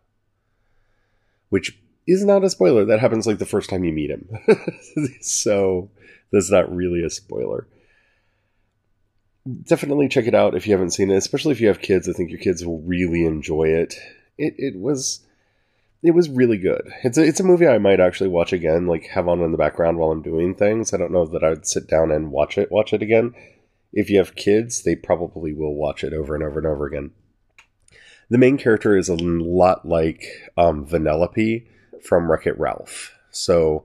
Which 1.48 1.78
is 2.06 2.24
not 2.24 2.44
a 2.44 2.50
spoiler. 2.50 2.84
That 2.84 3.00
happens 3.00 3.26
like 3.26 3.38
the 3.38 3.46
first 3.46 3.70
time 3.70 3.84
you 3.84 3.92
meet 3.92 4.10
him. 4.10 4.28
so 5.20 5.90
that's 6.30 6.50
not 6.50 6.74
really 6.74 7.04
a 7.04 7.10
spoiler. 7.10 7.66
Definitely 9.64 10.08
check 10.08 10.26
it 10.26 10.34
out 10.34 10.54
if 10.54 10.66
you 10.66 10.72
haven't 10.72 10.92
seen 10.92 11.10
it, 11.10 11.16
especially 11.16 11.52
if 11.52 11.60
you 11.60 11.68
have 11.68 11.80
kids. 11.80 12.08
I 12.08 12.12
think 12.12 12.30
your 12.30 12.40
kids 12.40 12.64
will 12.64 12.80
really 12.80 13.24
enjoy 13.24 13.68
it. 13.68 13.94
It 14.38 14.54
it 14.56 14.78
was 14.78 15.20
it 16.02 16.12
was 16.12 16.28
really 16.28 16.58
good. 16.58 16.92
It's 17.04 17.16
a, 17.16 17.22
it's 17.22 17.40
a 17.40 17.44
movie 17.44 17.66
I 17.66 17.78
might 17.78 18.00
actually 18.00 18.30
watch 18.30 18.52
again, 18.52 18.86
like 18.86 19.06
have 19.06 19.28
on 19.28 19.40
in 19.40 19.52
the 19.52 19.58
background 19.58 19.98
while 19.98 20.10
I'm 20.10 20.22
doing 20.22 20.54
things. 20.54 20.92
I 20.92 20.96
don't 20.96 21.12
know 21.12 21.26
that 21.26 21.44
I'd 21.44 21.66
sit 21.66 21.86
down 21.86 22.10
and 22.10 22.32
watch 22.32 22.58
it 22.58 22.72
watch 22.72 22.92
it 22.92 23.02
again. 23.02 23.34
If 23.92 24.10
you 24.10 24.18
have 24.18 24.34
kids, 24.34 24.82
they 24.82 24.96
probably 24.96 25.52
will 25.52 25.74
watch 25.74 26.02
it 26.02 26.12
over 26.12 26.34
and 26.34 26.42
over 26.42 26.58
and 26.58 26.66
over 26.66 26.86
again. 26.86 27.10
The 28.30 28.38
main 28.38 28.56
character 28.56 28.96
is 28.96 29.08
a 29.08 29.14
lot 29.14 29.86
like 29.86 30.24
um, 30.56 30.86
Vanellope, 30.86 31.66
from 32.04 32.30
Wreck 32.30 32.46
It 32.46 32.58
Ralph. 32.58 33.12
So 33.30 33.84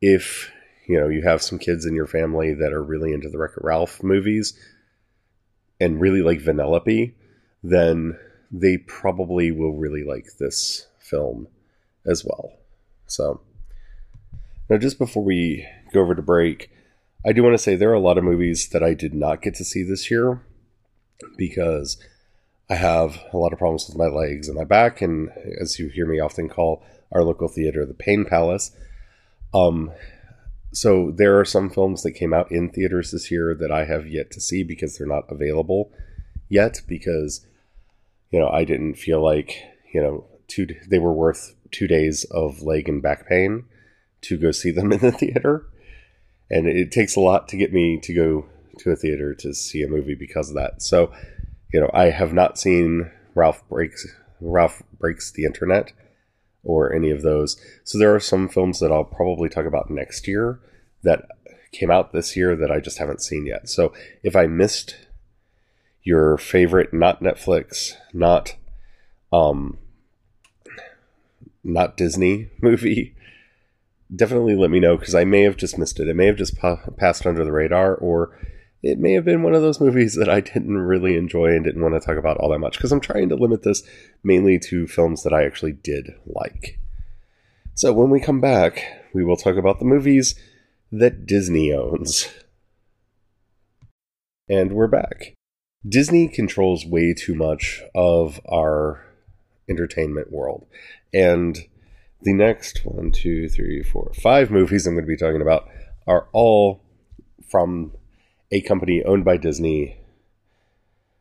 if 0.00 0.50
you 0.86 1.00
know 1.00 1.08
you 1.08 1.22
have 1.22 1.42
some 1.42 1.58
kids 1.58 1.84
in 1.84 1.94
your 1.94 2.06
family 2.06 2.54
that 2.54 2.72
are 2.72 2.82
really 2.82 3.12
into 3.12 3.28
the 3.28 3.38
Wreck 3.38 3.52
It 3.56 3.64
Ralph 3.64 4.02
movies 4.02 4.58
and 5.80 6.00
really 6.00 6.22
like 6.22 6.40
Vanellope, 6.40 7.14
then 7.62 8.18
they 8.50 8.78
probably 8.78 9.50
will 9.50 9.74
really 9.74 10.04
like 10.04 10.26
this 10.38 10.86
film 10.98 11.48
as 12.06 12.24
well. 12.24 12.52
So 13.06 13.40
now 14.70 14.78
just 14.78 14.98
before 14.98 15.24
we 15.24 15.66
go 15.92 16.00
over 16.00 16.14
to 16.14 16.22
break, 16.22 16.70
I 17.24 17.32
do 17.32 17.42
want 17.42 17.54
to 17.54 17.58
say 17.58 17.74
there 17.74 17.90
are 17.90 17.94
a 17.94 18.00
lot 18.00 18.18
of 18.18 18.24
movies 18.24 18.68
that 18.68 18.82
I 18.82 18.94
did 18.94 19.14
not 19.14 19.42
get 19.42 19.54
to 19.56 19.64
see 19.64 19.82
this 19.82 20.10
year 20.10 20.40
because 21.36 21.98
I 22.68 22.74
have 22.74 23.22
a 23.32 23.36
lot 23.36 23.52
of 23.52 23.58
problems 23.58 23.86
with 23.86 23.96
my 23.96 24.06
legs 24.06 24.48
and 24.48 24.56
my 24.56 24.64
back, 24.64 25.00
and 25.00 25.30
as 25.60 25.78
you 25.78 25.88
hear 25.88 26.06
me 26.06 26.18
often 26.18 26.48
call 26.48 26.82
our 27.12 27.22
local 27.22 27.48
theater, 27.48 27.86
the 27.86 27.94
Pain 27.94 28.24
Palace. 28.24 28.72
Um, 29.54 29.92
so 30.72 31.10
there 31.10 31.38
are 31.38 31.44
some 31.44 31.70
films 31.70 32.02
that 32.02 32.12
came 32.12 32.34
out 32.34 32.50
in 32.50 32.68
theaters 32.68 33.12
this 33.12 33.30
year 33.30 33.54
that 33.54 33.70
I 33.70 33.84
have 33.84 34.06
yet 34.08 34.30
to 34.32 34.40
see 34.40 34.62
because 34.62 34.98
they're 34.98 35.06
not 35.06 35.30
available 35.30 35.90
yet 36.48 36.80
because 36.86 37.44
you 38.30 38.38
know 38.38 38.48
I 38.48 38.64
didn't 38.64 38.94
feel 38.94 39.22
like 39.22 39.56
you 39.92 40.02
know 40.02 40.24
two 40.48 40.66
they 40.88 40.98
were 40.98 41.12
worth 41.12 41.54
two 41.70 41.86
days 41.86 42.24
of 42.30 42.62
leg 42.62 42.88
and 42.88 43.02
back 43.02 43.28
pain 43.28 43.64
to 44.22 44.36
go 44.36 44.50
see 44.50 44.70
them 44.70 44.92
in 44.92 44.98
the 44.98 45.12
theater, 45.12 45.66
and 46.50 46.66
it 46.66 46.90
takes 46.90 47.16
a 47.16 47.20
lot 47.20 47.48
to 47.48 47.56
get 47.56 47.72
me 47.72 47.98
to 48.02 48.14
go 48.14 48.46
to 48.78 48.90
a 48.90 48.96
theater 48.96 49.34
to 49.34 49.54
see 49.54 49.82
a 49.82 49.88
movie 49.88 50.14
because 50.14 50.50
of 50.50 50.56
that. 50.56 50.82
So, 50.82 51.12
you 51.76 51.82
know, 51.82 51.90
I 51.92 52.04
have 52.06 52.32
not 52.32 52.58
seen 52.58 53.10
Ralph 53.34 53.62
Breaks 53.68 54.06
Ralph 54.40 54.82
Breaks 54.98 55.30
the 55.30 55.44
Internet 55.44 55.92
or 56.64 56.90
any 56.90 57.10
of 57.10 57.20
those. 57.20 57.60
So 57.84 57.98
there 57.98 58.14
are 58.14 58.20
some 58.20 58.48
films 58.48 58.80
that 58.80 58.90
I'll 58.90 59.04
probably 59.04 59.50
talk 59.50 59.66
about 59.66 59.90
next 59.90 60.26
year 60.26 60.58
that 61.02 61.26
came 61.72 61.90
out 61.90 62.14
this 62.14 62.34
year 62.34 62.56
that 62.56 62.70
I 62.70 62.80
just 62.80 62.96
haven't 62.96 63.20
seen 63.20 63.44
yet. 63.44 63.68
So 63.68 63.92
if 64.22 64.34
I 64.34 64.46
missed 64.46 64.96
your 66.02 66.38
favorite, 66.38 66.94
not 66.94 67.22
Netflix, 67.22 67.92
not 68.14 68.56
um, 69.30 69.76
not 71.62 71.98
Disney 71.98 72.48
movie, 72.62 73.14
definitely 74.14 74.56
let 74.56 74.70
me 74.70 74.80
know 74.80 74.96
because 74.96 75.14
I 75.14 75.24
may 75.24 75.42
have 75.42 75.58
just 75.58 75.76
missed 75.76 76.00
it. 76.00 76.08
It 76.08 76.16
may 76.16 76.24
have 76.24 76.36
just 76.36 76.56
pa- 76.56 76.88
passed 76.96 77.26
under 77.26 77.44
the 77.44 77.52
radar, 77.52 77.94
or 77.94 78.34
it 78.86 79.00
may 79.00 79.12
have 79.12 79.24
been 79.24 79.42
one 79.42 79.54
of 79.54 79.62
those 79.62 79.80
movies 79.80 80.14
that 80.14 80.28
I 80.28 80.40
didn't 80.40 80.78
really 80.78 81.16
enjoy 81.16 81.46
and 81.46 81.64
didn't 81.64 81.82
want 81.82 81.94
to 81.94 82.00
talk 82.00 82.16
about 82.16 82.36
all 82.36 82.50
that 82.50 82.60
much 82.60 82.76
because 82.76 82.92
I'm 82.92 83.00
trying 83.00 83.28
to 83.30 83.34
limit 83.34 83.62
this 83.64 83.82
mainly 84.22 84.60
to 84.60 84.86
films 84.86 85.24
that 85.24 85.32
I 85.32 85.44
actually 85.44 85.72
did 85.72 86.12
like. 86.24 86.78
So 87.74 87.92
when 87.92 88.10
we 88.10 88.20
come 88.20 88.40
back, 88.40 88.84
we 89.12 89.24
will 89.24 89.36
talk 89.36 89.56
about 89.56 89.80
the 89.80 89.84
movies 89.84 90.36
that 90.92 91.26
Disney 91.26 91.72
owns. 91.72 92.28
And 94.48 94.72
we're 94.72 94.86
back. 94.86 95.34
Disney 95.86 96.28
controls 96.28 96.86
way 96.86 97.12
too 97.12 97.34
much 97.34 97.82
of 97.92 98.40
our 98.48 99.04
entertainment 99.68 100.30
world. 100.30 100.64
And 101.12 101.58
the 102.22 102.32
next 102.32 102.82
one, 102.84 103.10
two, 103.10 103.48
three, 103.48 103.82
four, 103.82 104.12
five 104.22 104.52
movies 104.52 104.86
I'm 104.86 104.94
going 104.94 105.04
to 105.04 105.08
be 105.08 105.16
talking 105.16 105.42
about 105.42 105.68
are 106.06 106.28
all 106.32 106.84
from 107.48 107.92
a 108.50 108.60
company 108.60 109.02
owned 109.04 109.24
by 109.24 109.36
Disney. 109.36 109.98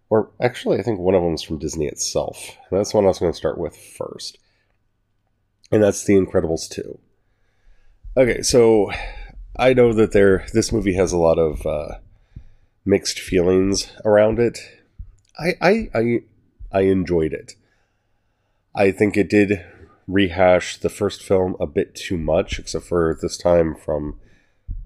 Or 0.10 0.30
actually, 0.42 0.80
I 0.80 0.84
think 0.84 1.00
one 1.00 1.16
of 1.16 1.24
them 1.24 1.34
is 1.34 1.42
from 1.42 1.60
Disney 1.60 1.88
itself. 1.88 2.56
And 2.70 2.80
that's 2.80 2.92
the 2.92 2.98
one 2.98 3.06
I 3.06 3.10
was 3.10 3.20
going 3.20 3.32
to 3.32 3.38
start 3.38 3.58
with 3.58 3.76
first. 3.76 4.38
And 5.72 5.84
that's 5.84 6.04
The 6.04 6.14
Incredibles 6.14 6.70
2. 6.70 7.00
Okay, 8.18 8.42
so 8.44 8.92
I 9.58 9.74
know 9.74 9.92
that 9.94 10.12
there 10.14 10.46
this 10.54 10.72
movie 10.72 10.94
has 10.94 11.12
a 11.12 11.18
lot 11.18 11.38
of 11.38 11.66
uh, 11.66 11.96
mixed 12.86 13.20
feelings 13.20 13.92
around 14.06 14.40
it. 14.40 14.60
I, 15.38 15.54
I 15.62 15.90
I 15.94 16.20
I 16.72 16.82
enjoyed 16.82 17.34
it. 17.34 17.56
I 18.74 18.92
think 18.92 19.18
it 19.18 19.30
did 19.30 19.66
rehash 20.08 20.78
the 20.78 20.90
first 20.90 21.24
film 21.24 21.58
a 21.60 21.68
bit 21.68 21.96
too 21.96 22.18
much, 22.18 22.60
except 22.60 22.86
for 22.86 23.18
this 23.22 23.38
time 23.38 23.76
from 23.76 24.20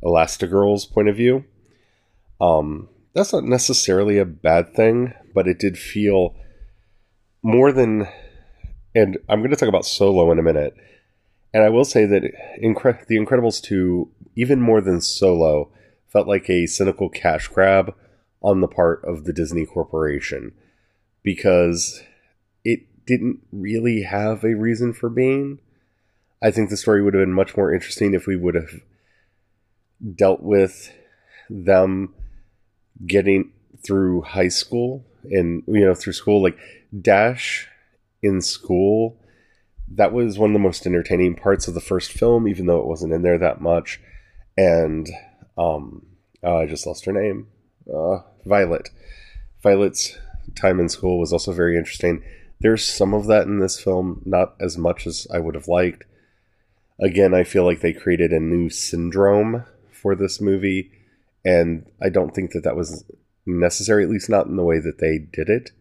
Elastigirl's 0.04 0.86
point 0.86 1.10
of 1.10 1.16
view. 1.16 1.46
Um, 2.40 2.90
that's 3.14 3.34
not 3.34 3.44
necessarily 3.44 4.18
a 4.18 4.26
bad 4.26 4.74
thing, 4.74 5.14
but 5.34 5.48
it 5.48 5.60
did 5.60 5.78
feel 5.78 6.36
more 7.42 7.72
than. 7.72 8.08
And 8.96 9.18
I'm 9.28 9.40
going 9.40 9.52
to 9.52 9.56
talk 9.56 9.70
about 9.70 9.86
Solo 9.86 10.32
in 10.32 10.40
a 10.40 10.44
minute. 10.44 10.76
And 11.54 11.64
I 11.64 11.70
will 11.70 11.86
say 11.86 12.06
that 12.06 12.32
Incre- 12.64 13.06
The 13.08 13.18
Incredibles 13.18 13.62
2, 13.62 14.10
even 14.36 14.62
more 14.62 14.82
than 14.82 15.02
Solo, 15.02 15.72
felt 16.08 16.28
like 16.28 16.50
a 16.50 16.68
cynical 16.68 17.10
cash 17.10 17.48
grab 17.48 17.96
on 18.42 18.62
the 18.62 18.68
part 18.68 19.04
of 19.04 19.26
the 19.26 19.34
Disney 19.34 19.66
Corporation 19.66 20.54
because 21.24 22.02
it 22.64 23.06
didn't 23.06 23.40
really 23.52 24.04
have 24.04 24.44
a 24.44 24.56
reason 24.56 24.94
for 24.94 25.10
being. 25.10 25.60
I 26.42 26.52
think 26.52 26.70
the 26.70 26.78
story 26.78 27.04
would 27.04 27.14
have 27.14 27.22
been 27.22 27.34
much 27.34 27.58
more 27.58 27.74
interesting 27.74 28.14
if 28.14 28.26
we 28.26 28.36
would 28.36 28.56
have 28.56 28.82
dealt 30.16 30.42
with 30.42 30.94
them 31.50 32.14
getting 33.06 33.52
through 33.86 34.22
high 34.22 34.48
school 34.48 35.06
and 35.32 35.64
you 35.68 35.86
know 35.86 35.94
through 35.94 36.14
school 36.14 36.42
like 36.42 36.58
dash 37.02 37.68
in 38.22 38.42
school 38.42 39.18
that 39.96 40.14
was 40.14 40.38
one 40.38 40.52
of 40.52 40.54
the 40.54 40.60
most 40.60 40.86
entertaining 40.86 41.36
parts 41.36 41.68
of 41.68 41.74
the 41.74 41.82
first 41.82 42.12
film 42.12 42.48
even 42.48 42.66
though 42.66 42.80
it 42.80 42.86
wasn't 42.88 43.12
in 43.14 43.22
there 43.22 43.38
that 43.38 43.62
much. 43.62 44.00
And 44.58 45.10
um 45.58 46.06
oh, 46.44 46.58
i 46.58 46.66
just 46.66 46.86
lost 46.86 47.06
her 47.06 47.14
name. 47.14 47.48
Uh, 47.92 48.20
violet. 48.46 48.90
Violet's 49.64 50.18
time 50.56 50.80
in 50.80 50.90
school 50.90 51.20
was 51.20 51.34
also 51.34 51.52
very 51.52 51.78
interesting. 51.78 52.24
There's 52.60 52.84
some 52.84 53.14
of 53.14 53.28
that 53.28 53.48
in 53.48 53.60
this 53.60 53.80
film 53.80 54.22
not 54.26 54.56
as 54.60 54.78
much 54.78 55.08
as 55.08 55.28
i 55.34 55.40
would 55.40 55.56
have 55.56 55.68
liked. 55.68 56.04
Again 57.02 57.34
i 57.34 57.44
feel 57.44 57.66
like 57.66 57.82
they 57.82 57.94
created 57.94 58.32
a 58.32 58.40
new 58.40 58.70
syndrome 58.70 59.66
for 59.92 60.16
this 60.16 60.40
movie 60.40 60.92
and 61.46 61.86
I 62.02 62.10
don't 62.10 62.34
think 62.34 62.52
that 62.52 62.64
that 62.64 62.76
was 62.76 63.04
necessary, 63.46 64.04
at 64.04 64.10
least 64.10 64.30
not 64.30 64.48
in 64.48 64.56
the 64.56 64.64
way 64.64 64.80
that 64.80 65.00
they 65.00 65.18
did 65.18 65.50
it. 65.50 65.72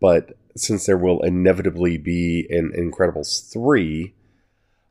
But 0.00 0.36
since 0.56 0.86
there 0.86 0.98
will 0.98 1.22
inevitably 1.22 1.98
be 1.98 2.46
an 2.50 2.72
Incredibles 2.76 3.52
3, 3.52 4.14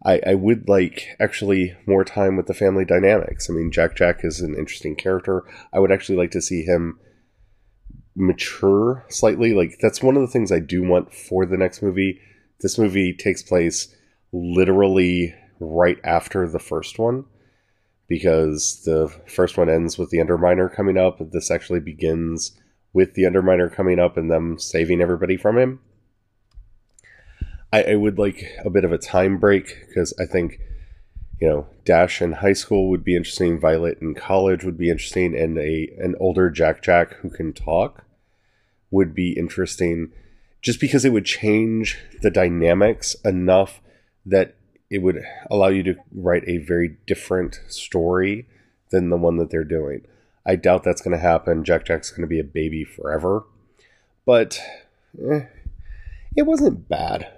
I, 0.06 0.22
I 0.26 0.34
would 0.36 0.70
like 0.70 1.18
actually 1.20 1.76
more 1.86 2.06
time 2.06 2.38
with 2.38 2.48
the 2.48 2.54
family 2.54 2.86
dynamics. 2.86 3.50
I 3.50 3.54
mean, 3.54 3.72
Jack 3.72 3.96
Jack 3.96 4.24
is 4.24 4.40
an 4.40 4.56
interesting 4.56 4.96
character. 4.96 5.44
I 5.74 5.80
would 5.80 5.92
actually 5.92 6.18
like 6.18 6.32
to 6.32 6.42
see 6.42 6.64
him 6.64 7.00
mature 8.16 9.06
slightly. 9.10 9.54
Like, 9.54 9.78
that's 9.82 10.04
one 10.04 10.16
of 10.16 10.22
the 10.22 10.28
things 10.28 10.52
I 10.52 10.60
do 10.60 10.84
want 10.84 11.14
for 11.14 11.46
the 11.46 11.58
next 11.58 11.82
movie. 11.82 12.22
This 12.62 12.78
movie 12.78 13.14
takes 13.14 13.44
place 13.44 13.94
literally 14.32 15.34
right 15.60 15.98
after 16.04 16.48
the 16.48 16.60
first 16.60 17.00
one 17.00 17.26
because 18.10 18.82
the 18.86 19.08
first 19.28 19.56
one 19.58 19.70
ends 19.70 19.98
with 19.98 20.10
the 20.10 20.18
Underminer 20.18 20.74
coming 20.74 20.98
up. 20.98 21.20
This 21.32 21.50
actually 21.50 21.80
begins 21.80 22.60
with 22.92 23.14
the 23.14 23.24
Underminer 23.24 23.74
coming 23.74 24.00
up 24.00 24.18
and 24.18 24.30
them 24.30 24.58
saving 24.58 25.00
everybody 25.00 25.38
from 25.38 25.58
him. 25.58 25.80
I, 27.72 27.84
I 27.84 27.96
would 27.96 28.18
like 28.18 28.44
a 28.66 28.70
bit 28.72 28.84
of 28.84 28.92
a 28.92 28.98
time 28.98 29.38
break 29.38 29.86
because 29.88 30.12
I 30.20 30.26
think, 30.26 30.60
you 31.40 31.48
know, 31.48 31.68
Dash 31.86 32.20
in 32.20 32.34
high 32.34 32.54
school 32.54 32.90
would 32.90 33.04
be 33.04 33.16
interesting. 33.16 33.60
Violet 33.60 34.00
in 34.02 34.16
college 34.16 34.64
would 34.64 34.78
be 34.78 34.90
interesting, 34.90 35.38
and 35.38 35.58
a 35.60 35.90
an 36.00 36.16
older 36.20 36.50
Jack 36.50 36.82
Jack 36.82 37.14
who 37.18 37.30
can 37.30 37.54
talk 37.54 38.06
would 38.90 39.14
be 39.14 39.34
interesting. 39.34 40.12
Just 40.62 40.82
because 40.82 41.06
it 41.06 41.14
would 41.14 41.26
change 41.26 41.98
the 42.22 42.32
dynamics 42.32 43.16
enough 43.24 43.82
that 44.26 44.56
it 44.90 45.00
would 45.00 45.24
allow 45.50 45.68
you 45.68 45.84
to 45.84 45.96
write 46.14 46.44
a 46.48 46.58
very 46.58 46.98
different 47.06 47.62
story 47.68 48.48
than 48.90 49.10
the 49.10 49.18
one 49.18 49.38
that 49.38 49.52
they're 49.52 49.64
doing. 49.64 50.06
I 50.46 50.56
doubt 50.56 50.84
that's 50.84 51.02
going 51.02 51.16
to 51.16 51.22
happen. 51.22 51.64
Jack 51.64 51.86
Jack's 51.86 52.10
going 52.10 52.22
to 52.22 52.28
be 52.28 52.40
a 52.40 52.44
baby 52.44 52.84
forever. 52.84 53.44
But 54.26 54.60
eh, 55.24 55.42
it 56.36 56.44
wasn't 56.44 56.90
bad. 56.90 57.32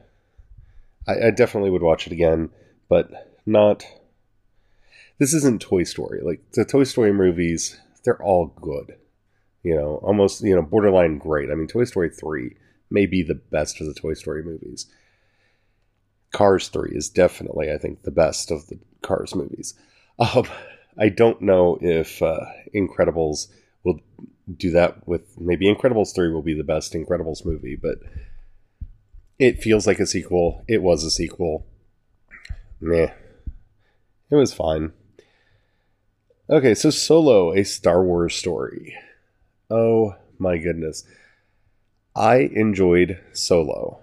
I, 1.07 1.27
I 1.27 1.31
definitely 1.31 1.71
would 1.71 1.81
watch 1.81 2.07
it 2.07 2.13
again, 2.13 2.49
but 2.87 3.33
not. 3.45 3.85
This 5.17 5.33
isn't 5.33 5.61
Toy 5.61 5.83
Story. 5.83 6.21
Like 6.21 6.41
the 6.53 6.65
Toy 6.65 6.83
Story 6.83 7.11
movies, 7.11 7.79
they're 8.03 8.21
all 8.21 8.47
good. 8.61 8.95
You 9.63 9.75
know, 9.75 9.95
almost, 10.03 10.41
you 10.41 10.55
know, 10.55 10.61
borderline 10.61 11.17
great. 11.17 11.51
I 11.51 11.55
mean, 11.55 11.67
Toy 11.67 11.83
Story 11.83 12.09
3 12.09 12.55
may 12.89 13.05
be 13.05 13.21
the 13.21 13.35
best 13.35 13.79
of 13.79 13.87
the 13.87 13.93
Toy 13.93 14.13
Story 14.13 14.43
movies. 14.43 14.87
Cars 16.31 16.69
3 16.69 16.91
is 16.93 17.09
definitely, 17.09 17.71
I 17.71 17.77
think, 17.77 18.03
the 18.03 18.11
best 18.11 18.51
of 18.51 18.67
the 18.67 18.79
Cars 19.01 19.35
movies. 19.35 19.73
Um, 20.19 20.45
I 20.97 21.09
don't 21.09 21.41
know 21.41 21.77
if 21.81 22.21
uh, 22.21 22.45
Incredibles 22.75 23.47
will 23.83 23.99
do 24.57 24.71
that 24.71 25.07
with 25.07 25.39
maybe 25.39 25.73
Incredibles 25.73 26.13
3 26.13 26.31
will 26.31 26.41
be 26.41 26.53
the 26.53 26.63
best 26.63 26.93
Incredibles 26.93 27.45
movie, 27.45 27.75
but 27.75 27.99
it 29.39 29.61
feels 29.61 29.87
like 29.87 29.99
a 29.99 30.05
sequel. 30.05 30.63
It 30.67 30.81
was 30.81 31.03
a 31.03 31.11
sequel. 31.11 31.65
Meh. 32.79 33.11
It 34.29 34.35
was 34.35 34.53
fine. 34.53 34.93
Okay, 36.49 36.75
so 36.75 36.89
Solo, 36.89 37.53
a 37.53 37.63
Star 37.63 38.03
Wars 38.03 38.35
story. 38.35 38.95
Oh 39.69 40.15
my 40.37 40.57
goodness. 40.57 41.05
I 42.15 42.49
enjoyed 42.53 43.19
Solo. 43.33 44.00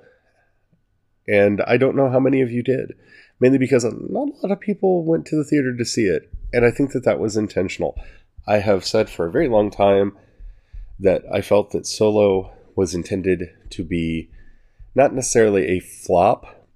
And 1.28 1.62
I 1.66 1.76
don't 1.76 1.94
know 1.94 2.08
how 2.10 2.18
many 2.18 2.40
of 2.40 2.50
you 2.50 2.62
did, 2.62 2.94
mainly 3.38 3.58
because 3.58 3.84
not 3.84 3.92
a 3.92 4.46
lot 4.46 4.50
of 4.50 4.60
people 4.60 5.04
went 5.04 5.26
to 5.26 5.36
the 5.36 5.44
theater 5.44 5.76
to 5.76 5.84
see 5.84 6.06
it. 6.06 6.30
And 6.52 6.64
I 6.64 6.70
think 6.70 6.92
that 6.92 7.04
that 7.04 7.20
was 7.20 7.36
intentional. 7.36 8.00
I 8.46 8.58
have 8.58 8.84
said 8.84 9.10
for 9.10 9.26
a 9.26 9.30
very 9.30 9.48
long 9.48 9.70
time 9.70 10.16
that 10.98 11.22
I 11.32 11.42
felt 11.42 11.70
that 11.72 11.86
Solo 11.86 12.50
was 12.74 12.94
intended 12.94 13.50
to 13.70 13.84
be 13.84 14.30
not 14.94 15.14
necessarily 15.14 15.66
a 15.66 15.80
flop, 15.80 16.66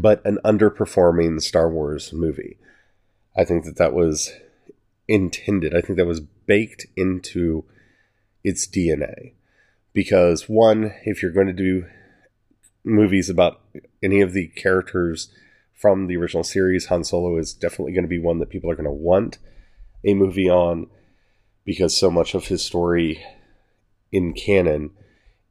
but 0.00 0.24
an 0.24 0.38
underperforming 0.44 1.42
Star 1.42 1.70
Wars 1.70 2.12
movie. 2.12 2.56
I 3.36 3.44
think 3.44 3.64
that 3.66 3.76
that 3.76 3.92
was 3.92 4.32
intended. 5.06 5.76
I 5.76 5.82
think 5.82 5.98
that 5.98 6.06
was 6.06 6.20
baked 6.20 6.86
into 6.96 7.64
its 8.42 8.66
DNA. 8.66 9.34
Because, 9.92 10.48
one, 10.48 10.94
if 11.04 11.22
you're 11.22 11.32
going 11.32 11.48
to 11.48 11.52
do 11.52 11.86
movies 12.84 13.28
about 13.28 13.60
any 14.02 14.20
of 14.20 14.32
the 14.32 14.48
characters 14.48 15.32
from 15.74 16.06
the 16.06 16.16
original 16.16 16.44
series, 16.44 16.86
Han 16.86 17.04
Solo 17.04 17.38
is 17.38 17.54
definitely 17.54 17.92
going 17.92 18.04
to 18.04 18.08
be 18.08 18.18
one 18.18 18.38
that 18.38 18.50
people 18.50 18.70
are 18.70 18.76
going 18.76 18.84
to 18.84 18.90
want 18.90 19.38
a 20.04 20.14
movie 20.14 20.48
on. 20.50 20.88
because 21.64 21.96
so 21.96 22.10
much 22.10 22.34
of 22.34 22.46
his 22.46 22.64
story 22.64 23.22
in 24.10 24.32
canon 24.32 24.90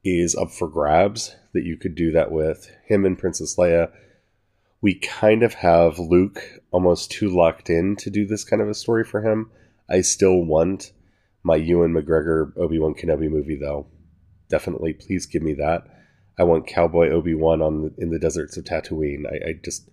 is 0.03 0.35
up 0.35 0.51
for 0.51 0.67
grabs 0.67 1.35
that 1.53 1.63
you 1.63 1.77
could 1.77 1.95
do 1.95 2.11
that 2.11 2.31
with 2.31 2.69
him 2.85 3.05
and 3.05 3.17
Princess 3.17 3.55
Leia. 3.57 3.91
We 4.81 4.95
kind 4.95 5.43
of 5.43 5.53
have 5.55 5.99
Luke 5.99 6.41
almost 6.71 7.11
too 7.11 7.29
locked 7.29 7.69
in 7.69 7.95
to 7.97 8.09
do 8.09 8.25
this 8.25 8.43
kind 8.43 8.61
of 8.61 8.69
a 8.69 8.73
story 8.73 9.03
for 9.03 9.21
him. 9.21 9.51
I 9.89 10.01
still 10.01 10.43
want 10.43 10.91
my 11.43 11.55
Ewan 11.55 11.93
McGregor 11.93 12.55
Obi 12.57 12.79
Wan 12.79 12.93
Kenobi 12.93 13.29
movie 13.29 13.57
though. 13.57 13.87
Definitely, 14.49 14.93
please 14.93 15.25
give 15.25 15.41
me 15.41 15.53
that. 15.55 15.83
I 16.39 16.43
want 16.43 16.67
Cowboy 16.67 17.10
Obi 17.10 17.36
Wan 17.36 17.62
on 17.62 17.82
the, 17.82 17.93
in 17.97 18.12
the 18.12 18.19
deserts 18.19 18.56
of 18.56 18.63
Tatooine. 18.63 19.25
I, 19.28 19.49
I 19.49 19.54
just, 19.62 19.89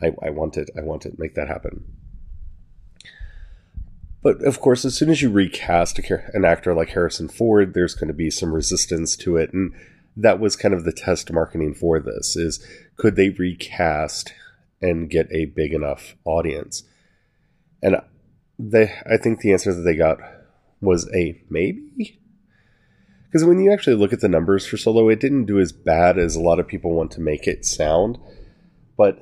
I, 0.00 0.12
I 0.22 0.30
want 0.30 0.56
it. 0.56 0.70
I 0.76 0.80
want 0.80 1.04
it. 1.04 1.18
Make 1.18 1.34
that 1.34 1.48
happen. 1.48 1.84
But 4.22 4.42
of 4.42 4.60
course, 4.60 4.84
as 4.84 4.94
soon 4.94 5.10
as 5.10 5.22
you 5.22 5.30
recast 5.30 5.98
an 5.98 6.44
actor 6.44 6.74
like 6.74 6.90
Harrison 6.90 7.28
Ford, 7.28 7.74
there's 7.74 7.94
going 7.94 8.08
to 8.08 8.14
be 8.14 8.30
some 8.30 8.52
resistance 8.52 9.16
to 9.18 9.36
it, 9.36 9.52
and 9.52 9.72
that 10.16 10.40
was 10.40 10.56
kind 10.56 10.74
of 10.74 10.84
the 10.84 10.92
test 10.92 11.32
marketing 11.32 11.74
for 11.74 12.00
this: 12.00 12.36
is 12.36 12.66
could 12.96 13.16
they 13.16 13.30
recast 13.30 14.32
and 14.82 15.08
get 15.08 15.28
a 15.30 15.46
big 15.46 15.72
enough 15.72 16.16
audience? 16.24 16.82
And 17.82 17.96
uh, 17.96 18.00
they, 18.58 18.92
I 19.10 19.16
think 19.16 19.40
the 19.40 19.52
answer 19.52 19.72
that 19.72 19.82
they 19.82 19.96
got 19.96 20.18
was 20.82 21.10
a 21.14 21.40
maybe. 21.48 22.19
Because 23.30 23.44
when 23.44 23.60
you 23.60 23.72
actually 23.72 23.96
look 23.96 24.12
at 24.12 24.20
the 24.20 24.28
numbers 24.28 24.66
for 24.66 24.76
Solo, 24.76 25.08
it 25.08 25.20
didn't 25.20 25.46
do 25.46 25.60
as 25.60 25.70
bad 25.70 26.18
as 26.18 26.34
a 26.34 26.40
lot 26.40 26.58
of 26.58 26.66
people 26.66 26.92
want 26.92 27.12
to 27.12 27.20
make 27.20 27.46
it 27.46 27.64
sound, 27.64 28.18
but 28.96 29.20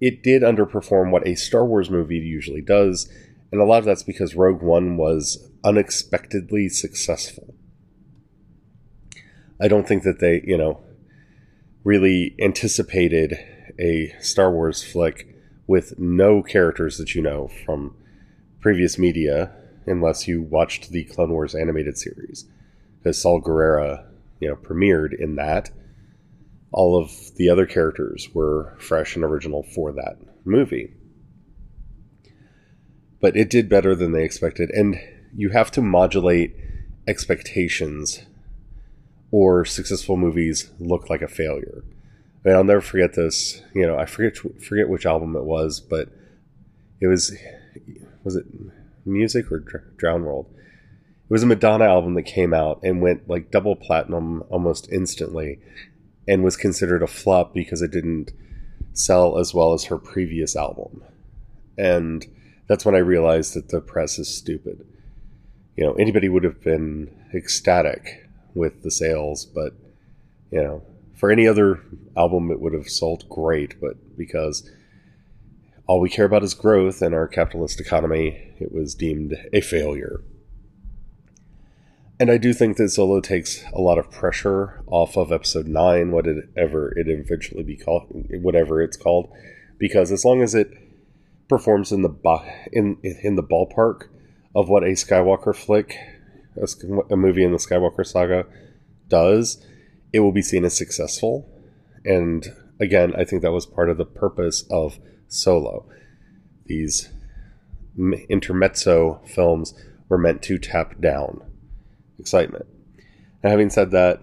it 0.00 0.22
did 0.24 0.42
underperform 0.42 1.10
what 1.10 1.26
a 1.26 1.36
Star 1.36 1.64
Wars 1.64 1.88
movie 1.88 2.18
usually 2.18 2.60
does 2.60 3.08
and 3.54 3.62
a 3.62 3.64
lot 3.64 3.78
of 3.78 3.84
that's 3.84 4.02
because 4.02 4.34
Rogue 4.34 4.62
One 4.62 4.96
was 4.96 5.48
unexpectedly 5.62 6.68
successful. 6.68 7.54
I 9.60 9.68
don't 9.68 9.86
think 9.86 10.02
that 10.02 10.18
they, 10.18 10.42
you 10.44 10.56
know, 10.56 10.82
really 11.84 12.34
anticipated 12.40 13.38
a 13.78 14.12
Star 14.18 14.50
Wars 14.50 14.82
flick 14.82 15.36
with 15.68 15.96
no 16.00 16.42
characters 16.42 16.98
that 16.98 17.14
you 17.14 17.22
know 17.22 17.46
from 17.64 17.94
previous 18.58 18.98
media, 18.98 19.52
unless 19.86 20.26
you 20.26 20.42
watched 20.42 20.90
the 20.90 21.04
Clone 21.04 21.30
Wars 21.30 21.54
animated 21.54 21.96
series, 21.96 22.46
because 23.04 23.22
Saw 23.22 23.40
Gerrera, 23.40 24.04
you 24.40 24.48
know, 24.48 24.56
premiered 24.56 25.12
in 25.16 25.36
that. 25.36 25.70
All 26.72 27.00
of 27.00 27.36
the 27.36 27.50
other 27.50 27.66
characters 27.66 28.28
were 28.34 28.74
fresh 28.80 29.14
and 29.14 29.24
original 29.24 29.62
for 29.62 29.92
that 29.92 30.16
movie 30.44 30.92
but 33.24 33.38
it 33.38 33.48
did 33.48 33.70
better 33.70 33.94
than 33.94 34.12
they 34.12 34.22
expected. 34.22 34.68
And 34.68 35.00
you 35.34 35.48
have 35.48 35.70
to 35.70 35.80
modulate 35.80 36.54
expectations, 37.08 38.20
or 39.30 39.64
successful 39.64 40.18
movies 40.18 40.70
look 40.78 41.08
like 41.08 41.22
a 41.22 41.26
failure. 41.26 41.84
I 42.44 42.48
mean, 42.48 42.54
I'll 42.54 42.64
never 42.64 42.82
forget 42.82 43.14
this. 43.14 43.62
You 43.74 43.86
know, 43.86 43.96
I 43.96 44.04
forget 44.04 44.36
forget 44.62 44.90
which 44.90 45.06
album 45.06 45.36
it 45.36 45.44
was, 45.44 45.80
but 45.80 46.10
it 47.00 47.06
was 47.06 47.34
was 48.24 48.36
it 48.36 48.44
music 49.06 49.50
or 49.50 49.60
Drown 49.96 50.24
World? 50.24 50.54
It 51.34 51.42
was 51.42 51.42
a 51.42 51.46
Madonna 51.46 51.86
album 51.86 52.14
that 52.14 52.22
came 52.22 52.54
out 52.54 52.78
and 52.84 53.02
went 53.02 53.28
like 53.28 53.50
double 53.50 53.74
platinum 53.74 54.44
almost 54.50 54.88
instantly, 54.92 55.58
and 56.28 56.44
was 56.44 56.56
considered 56.56 57.02
a 57.02 57.08
flop 57.08 57.52
because 57.52 57.82
it 57.82 57.90
didn't 57.90 58.30
sell 58.92 59.36
as 59.36 59.52
well 59.52 59.72
as 59.72 59.86
her 59.86 59.98
previous 59.98 60.54
album. 60.54 61.02
And 61.76 62.24
that's 62.68 62.84
when 62.84 62.94
I 62.94 62.98
realized 62.98 63.54
that 63.54 63.70
the 63.70 63.80
press 63.80 64.16
is 64.16 64.32
stupid. 64.32 64.86
You 65.76 65.82
know, 65.82 65.94
anybody 65.94 66.28
would 66.28 66.44
have 66.44 66.62
been 66.62 67.10
ecstatic 67.34 68.28
with 68.54 68.84
the 68.84 68.92
sales, 68.92 69.44
but 69.44 69.72
you 70.52 70.62
know, 70.62 70.84
for 71.16 71.32
any 71.32 71.48
other 71.48 71.80
album, 72.16 72.52
it 72.52 72.60
would 72.60 72.74
have 72.74 72.88
sold 72.88 73.28
great. 73.28 73.80
But 73.80 74.16
because 74.16 74.70
all 75.88 76.00
we 76.00 76.10
care 76.10 76.26
about 76.26 76.44
is 76.44 76.54
growth 76.54 77.02
in 77.02 77.12
our 77.12 77.26
capitalist 77.26 77.80
economy, 77.80 78.54
it 78.60 78.70
was 78.70 78.94
deemed 78.94 79.36
a 79.52 79.60
failure. 79.60 80.20
And 82.20 82.30
I 82.30 82.38
do 82.38 82.52
think 82.52 82.76
that 82.76 82.90
Solo 82.90 83.20
takes 83.20 83.64
a 83.72 83.80
lot 83.80 83.98
of 83.98 84.10
pressure 84.10 84.82
off 84.86 85.16
of 85.16 85.32
episode 85.32 85.66
nine, 85.66 86.12
whatever 86.12 86.96
it 86.96 87.08
eventually 87.08 87.64
be 87.64 87.76
called, 87.76 88.06
whatever 88.40 88.80
it's 88.80 88.96
called, 88.96 89.32
because 89.78 90.12
as 90.12 90.24
long 90.24 90.40
as 90.40 90.54
it 90.54 90.70
performs 91.48 91.90
in 91.90 92.02
the 92.02 92.14
in 92.72 92.98
in 93.02 93.34
the 93.34 93.42
ballpark 93.42 94.08
of 94.54 94.68
what 94.68 94.84
a 94.84 94.92
Skywalker 94.92 95.54
flick, 95.54 95.96
a, 96.56 97.12
a 97.12 97.16
movie 97.16 97.42
in 97.42 97.50
the 97.50 97.58
Skywalker 97.58 98.06
saga, 98.06 98.46
does, 99.08 99.64
it 100.12 100.20
will 100.20 100.32
be 100.32 100.42
seen 100.42 100.64
as 100.64 100.76
successful. 100.76 101.50
And 102.04 102.46
again, 102.80 103.12
I 103.16 103.24
think 103.24 103.42
that 103.42 103.50
was 103.52 103.66
part 103.66 103.90
of 103.90 103.98
the 103.98 104.04
purpose 104.04 104.64
of 104.70 105.00
Solo. 105.26 105.88
These 106.66 107.10
intermezzo 108.28 109.20
films 109.26 109.74
were 110.08 110.18
meant 110.18 110.42
to 110.42 110.58
tap 110.58 111.00
down 111.00 111.42
excitement. 112.24 112.64
And 113.42 113.50
having 113.50 113.68
said 113.68 113.90
that, 113.90 114.18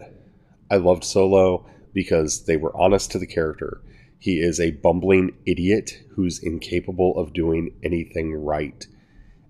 I 0.72 0.78
loved 0.78 1.04
Solo 1.04 1.70
because 1.94 2.46
they 2.46 2.58
were 2.58 2.76
honest 2.76 3.12
to 3.12 3.20
the 3.20 3.28
character. 3.28 3.84
He 4.18 4.40
is 4.40 4.60
a 4.60 4.72
bumbling 4.72 5.36
idiot 5.46 5.92
who's 6.16 6.42
incapable 6.42 7.16
of 7.20 7.32
doing 7.32 7.76
anything 7.84 8.34
right. 8.34 8.88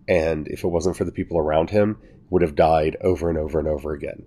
And 0.09 0.49
if 0.49 0.65
it 0.65 0.67
wasn't 0.67 0.97
for 0.97 1.05
the 1.05 1.13
people 1.13 1.37
around 1.37 1.69
him, 1.69 1.97
would 2.29 2.41
have 2.41 2.55
died 2.55 2.97
over 2.99 3.29
and 3.29 3.37
over 3.37 3.57
and 3.57 3.69
over 3.69 3.93
again. 3.93 4.25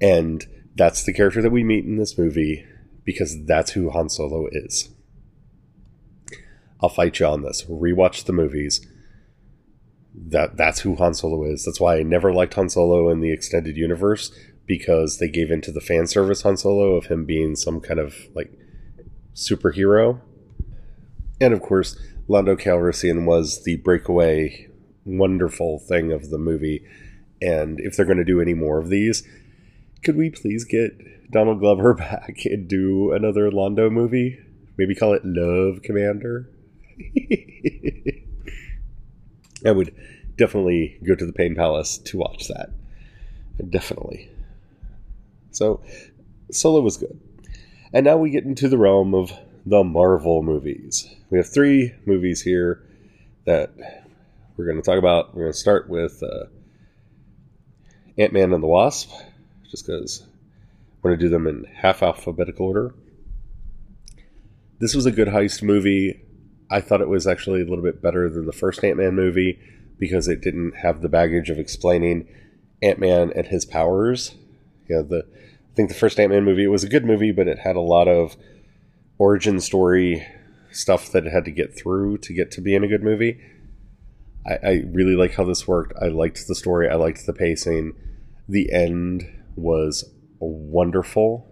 And 0.00 0.46
that's 0.76 1.02
the 1.02 1.12
character 1.12 1.42
that 1.42 1.50
we 1.50 1.64
meet 1.64 1.84
in 1.84 1.96
this 1.96 2.16
movie 2.16 2.64
because 3.04 3.44
that's 3.46 3.72
who 3.72 3.90
Han 3.90 4.08
Solo 4.08 4.46
is. 4.52 4.90
I'll 6.80 6.88
fight 6.88 7.18
you 7.18 7.26
on 7.26 7.42
this. 7.42 7.64
Rewatch 7.64 8.24
the 8.24 8.32
movies. 8.32 8.86
That 10.14 10.56
that's 10.56 10.80
who 10.80 10.96
Han 10.96 11.14
Solo 11.14 11.44
is. 11.44 11.64
That's 11.64 11.80
why 11.80 11.98
I 11.98 12.02
never 12.02 12.32
liked 12.32 12.54
Han 12.54 12.68
Solo 12.68 13.08
in 13.08 13.20
the 13.20 13.32
extended 13.32 13.76
universe 13.76 14.32
because 14.66 15.18
they 15.18 15.28
gave 15.28 15.50
into 15.50 15.72
the 15.72 15.80
fan 15.80 16.06
service 16.06 16.42
Han 16.42 16.56
Solo 16.56 16.94
of 16.94 17.06
him 17.06 17.24
being 17.24 17.56
some 17.56 17.80
kind 17.80 18.00
of 18.00 18.14
like 18.34 18.52
superhero. 19.34 20.20
And 21.40 21.54
of 21.54 21.62
course, 21.62 21.98
Lando 22.28 22.56
Calrissian 22.56 23.24
was 23.24 23.64
the 23.64 23.76
breakaway, 23.76 24.68
wonderful 25.04 25.78
thing 25.78 26.12
of 26.12 26.30
the 26.30 26.38
movie. 26.38 26.84
And 27.40 27.80
if 27.80 27.96
they're 27.96 28.04
going 28.04 28.18
to 28.18 28.24
do 28.24 28.40
any 28.40 28.54
more 28.54 28.78
of 28.78 28.90
these, 28.90 29.26
could 30.04 30.16
we 30.16 30.30
please 30.30 30.64
get 30.64 31.30
Donald 31.30 31.60
Glover 31.60 31.94
back 31.98 32.44
and 32.44 32.68
do 32.68 33.12
another 33.12 33.50
Lando 33.50 33.88
movie? 33.88 34.38
Maybe 34.76 34.94
call 34.94 35.14
it 35.14 35.22
Love 35.24 35.82
Commander? 35.82 36.50
I 39.64 39.72
would 39.72 39.94
definitely 40.36 40.98
go 41.02 41.14
to 41.14 41.26
the 41.26 41.32
Pain 41.32 41.54
Palace 41.54 41.98
to 41.98 42.18
watch 42.18 42.48
that. 42.48 42.70
Definitely. 43.70 44.30
So, 45.50 45.80
Solo 46.50 46.80
was 46.80 46.96
good. 46.96 47.18
And 47.92 48.04
now 48.04 48.16
we 48.16 48.30
get 48.30 48.44
into 48.44 48.68
the 48.68 48.78
realm 48.78 49.14
of 49.14 49.32
the 49.66 49.82
Marvel 49.82 50.42
movies. 50.42 51.12
We 51.30 51.38
have 51.38 51.48
three 51.48 51.94
movies 52.06 52.40
here 52.40 52.82
that 53.44 53.72
we're 54.56 54.66
going 54.66 54.76
to 54.76 54.82
talk 54.82 54.98
about. 54.98 55.34
We're 55.34 55.42
going 55.42 55.52
to 55.52 55.58
start 55.58 55.88
with 55.88 56.22
uh, 56.22 56.46
Ant 58.16 58.32
Man 58.32 58.52
and 58.52 58.62
the 58.62 58.66
Wasp, 58.66 59.10
just 59.70 59.86
because 59.86 60.26
we're 61.02 61.10
going 61.10 61.20
to 61.20 61.26
do 61.26 61.30
them 61.30 61.46
in 61.46 61.64
half 61.64 62.02
alphabetical 62.02 62.66
order. 62.66 62.94
This 64.78 64.94
was 64.94 65.06
a 65.06 65.12
good 65.12 65.28
heist 65.28 65.62
movie. 65.62 66.20
I 66.70 66.80
thought 66.80 67.00
it 67.00 67.08
was 67.08 67.26
actually 67.26 67.62
a 67.62 67.64
little 67.64 67.84
bit 67.84 68.02
better 68.02 68.28
than 68.28 68.46
the 68.46 68.52
first 68.52 68.84
Ant 68.84 68.98
Man 68.98 69.14
movie 69.14 69.58
because 69.98 70.28
it 70.28 70.40
didn't 70.40 70.76
have 70.76 71.00
the 71.00 71.08
baggage 71.08 71.50
of 71.50 71.58
explaining 71.58 72.28
Ant 72.82 72.98
Man 72.98 73.32
and 73.34 73.46
his 73.46 73.64
powers. 73.64 74.34
Know, 74.88 75.02
the 75.02 75.24
I 75.26 75.74
think 75.74 75.88
the 75.88 75.94
first 75.94 76.18
Ant 76.18 76.32
Man 76.32 76.44
movie 76.44 76.66
was 76.66 76.84
a 76.84 76.88
good 76.88 77.04
movie, 77.04 77.32
but 77.32 77.48
it 77.48 77.60
had 77.60 77.76
a 77.76 77.80
lot 77.80 78.08
of 78.08 78.36
origin 79.18 79.60
story 79.60 80.26
stuff 80.70 81.10
that 81.12 81.26
it 81.26 81.32
had 81.32 81.44
to 81.44 81.50
get 81.50 81.76
through 81.76 82.18
to 82.18 82.32
get 82.32 82.50
to 82.52 82.60
being 82.60 82.84
a 82.84 82.88
good 82.88 83.02
movie. 83.02 83.40
I, 84.46 84.54
I 84.62 84.84
really 84.92 85.14
like 85.14 85.34
how 85.34 85.44
this 85.44 85.66
worked. 85.66 85.94
I 86.00 86.08
liked 86.08 86.46
the 86.46 86.54
story. 86.54 86.88
I 86.88 86.94
liked 86.94 87.26
the 87.26 87.32
pacing. 87.32 87.94
The 88.48 88.72
end 88.72 89.26
was 89.56 90.04
wonderful. 90.38 91.46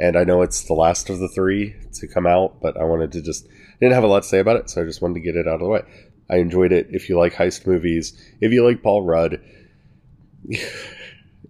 And 0.00 0.16
I 0.16 0.24
know 0.24 0.40
it's 0.40 0.64
the 0.64 0.72
last 0.72 1.10
of 1.10 1.18
the 1.18 1.28
three 1.28 1.76
to 1.92 2.08
come 2.08 2.26
out, 2.26 2.60
but 2.62 2.78
I 2.78 2.84
wanted 2.84 3.12
to 3.12 3.22
just 3.22 3.46
didn't 3.80 3.92
have 3.92 4.02
a 4.02 4.06
lot 4.06 4.22
to 4.22 4.28
say 4.28 4.38
about 4.38 4.56
it, 4.56 4.70
so 4.70 4.80
I 4.80 4.86
just 4.86 5.02
wanted 5.02 5.14
to 5.14 5.20
get 5.20 5.36
it 5.36 5.46
out 5.46 5.54
of 5.54 5.60
the 5.60 5.68
way. 5.68 5.82
I 6.30 6.36
enjoyed 6.36 6.72
it. 6.72 6.88
If 6.90 7.10
you 7.10 7.18
like 7.18 7.34
heist 7.34 7.66
movies, 7.66 8.18
if 8.40 8.50
you 8.50 8.66
like 8.66 8.82
Paul 8.82 9.02
Rudd, 9.02 9.34
it, 10.48 10.62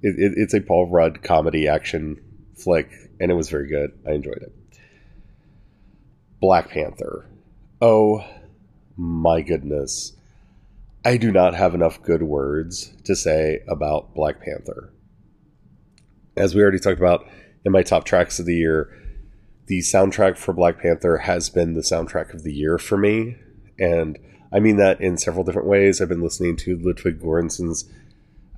it, 0.02 0.32
it's 0.36 0.52
a 0.52 0.60
Paul 0.60 0.90
Rudd 0.90 1.22
comedy 1.22 1.68
action 1.68 2.20
flick, 2.56 2.90
and 3.20 3.30
it 3.30 3.34
was 3.34 3.48
very 3.48 3.68
good. 3.68 3.92
I 4.06 4.12
enjoyed 4.12 4.42
it. 4.42 4.52
Black 6.40 6.70
Panther. 6.70 7.26
Oh 7.80 8.24
my 8.96 9.42
goodness. 9.42 10.16
I 11.04 11.18
do 11.18 11.30
not 11.30 11.54
have 11.54 11.74
enough 11.74 12.02
good 12.02 12.24
words 12.24 12.92
to 13.04 13.14
say 13.14 13.62
about 13.68 14.14
Black 14.14 14.42
Panther. 14.42 14.92
As 16.36 16.54
we 16.54 16.62
already 16.62 16.78
talked 16.78 16.98
about 16.98 17.26
in 17.64 17.73
my 17.73 17.83
top 17.83 18.05
tracks 18.05 18.38
of 18.38 18.46
the 18.46 18.57
year, 18.57 18.96
the 19.66 19.81
soundtrack 19.81 20.37
for 20.37 20.53
Black 20.53 20.81
Panther 20.81 21.18
has 21.18 21.49
been 21.51 21.75
the 21.75 21.81
soundtrack 21.81 22.35
of 22.35 22.42
the 22.42 22.53
year 22.53 22.79
for 22.79 22.96
me. 22.96 23.37
And 23.79 24.18
I 24.53 24.61
mean 24.61 24.77
that 24.77 25.01
in 25.01 25.16
several 25.16 25.44
different 25.44 25.68
ways. 25.68 26.01
I've 26.01 26.09
been 26.09 26.23
listening 26.23 26.57
to 26.59 26.79
Ludwig 26.79 27.20
Göransson's 27.20 27.88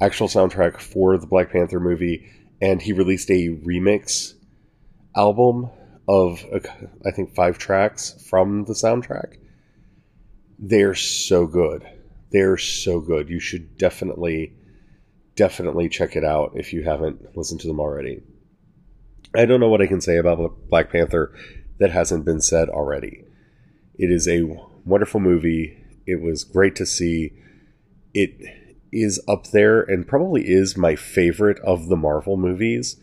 actual 0.01 0.29
soundtrack 0.29 0.81
for 0.81 1.19
the 1.19 1.27
Black 1.27 1.51
Panther 1.53 1.81
movie, 1.81 2.27
and 2.61 2.81
he 2.81 2.93
released 2.93 3.31
a 3.31 3.49
remix 3.65 4.35
album 5.15 5.69
of, 6.09 6.45
I 7.07 7.11
think, 7.11 7.35
five 7.35 7.59
tracks 7.59 8.25
from 8.29 8.65
the 8.65 8.73
soundtrack. 8.73 9.37
They're 10.59 10.95
so 10.95 11.47
good 11.47 11.87
they're 12.33 12.57
so 12.57 12.99
good. 13.01 13.29
You 13.29 13.38
should 13.38 13.77
definitely, 13.77 14.55
definitely 15.37 15.88
check 15.88 16.17
it 16.17 16.25
out 16.25 16.53
if 16.55 16.73
you 16.73 16.83
haven't 16.83 17.37
listened 17.37 17.61
to 17.61 17.69
them 17.69 17.79
already. 17.79 18.23
I 19.35 19.45
don't 19.47 19.61
know 19.61 19.68
what 19.68 19.83
I 19.83 19.87
can 19.87 20.01
say 20.01 20.16
about 20.16 20.68
Black 20.68 20.90
Panther 20.90 21.35
that 21.79 21.90
hasn't 21.90 22.25
been 22.25 22.40
said 22.40 22.68
already. 22.68 23.25
It 23.95 24.11
is 24.11 24.29
a 24.29 24.42
wonderful 24.85 25.21
movie. 25.21 25.79
It 26.07 26.21
was 26.21 26.45
great 26.45 26.77
to 26.77 26.87
see. 26.87 27.33
It 28.14 28.35
is 28.92 29.21
up 29.27 29.49
there 29.49 29.81
and 29.81 30.07
probably 30.07 30.49
is 30.49 30.77
my 30.77 30.97
favorite 30.97 31.59
of 31.61 31.88
the 31.88 31.97
Marvel 31.97 32.37
movies 32.37 32.97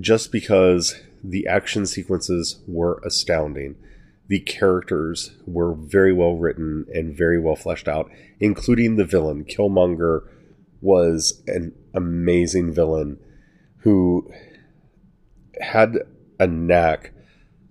just 0.00 0.32
because 0.32 1.00
the 1.22 1.46
action 1.46 1.86
sequences 1.86 2.60
were 2.66 3.00
astounding 3.04 3.76
the 4.28 4.40
characters 4.40 5.32
were 5.46 5.74
very 5.74 6.12
well 6.12 6.36
written 6.36 6.86
and 6.94 7.16
very 7.16 7.40
well 7.40 7.56
fleshed 7.56 7.88
out, 7.88 8.10
including 8.38 8.96
the 8.96 9.04
villain. 9.04 9.44
Killmonger 9.44 10.28
was 10.80 11.42
an 11.46 11.74
amazing 11.94 12.72
villain 12.72 13.18
who 13.78 14.30
had 15.60 15.98
a 16.38 16.46
knack 16.46 17.12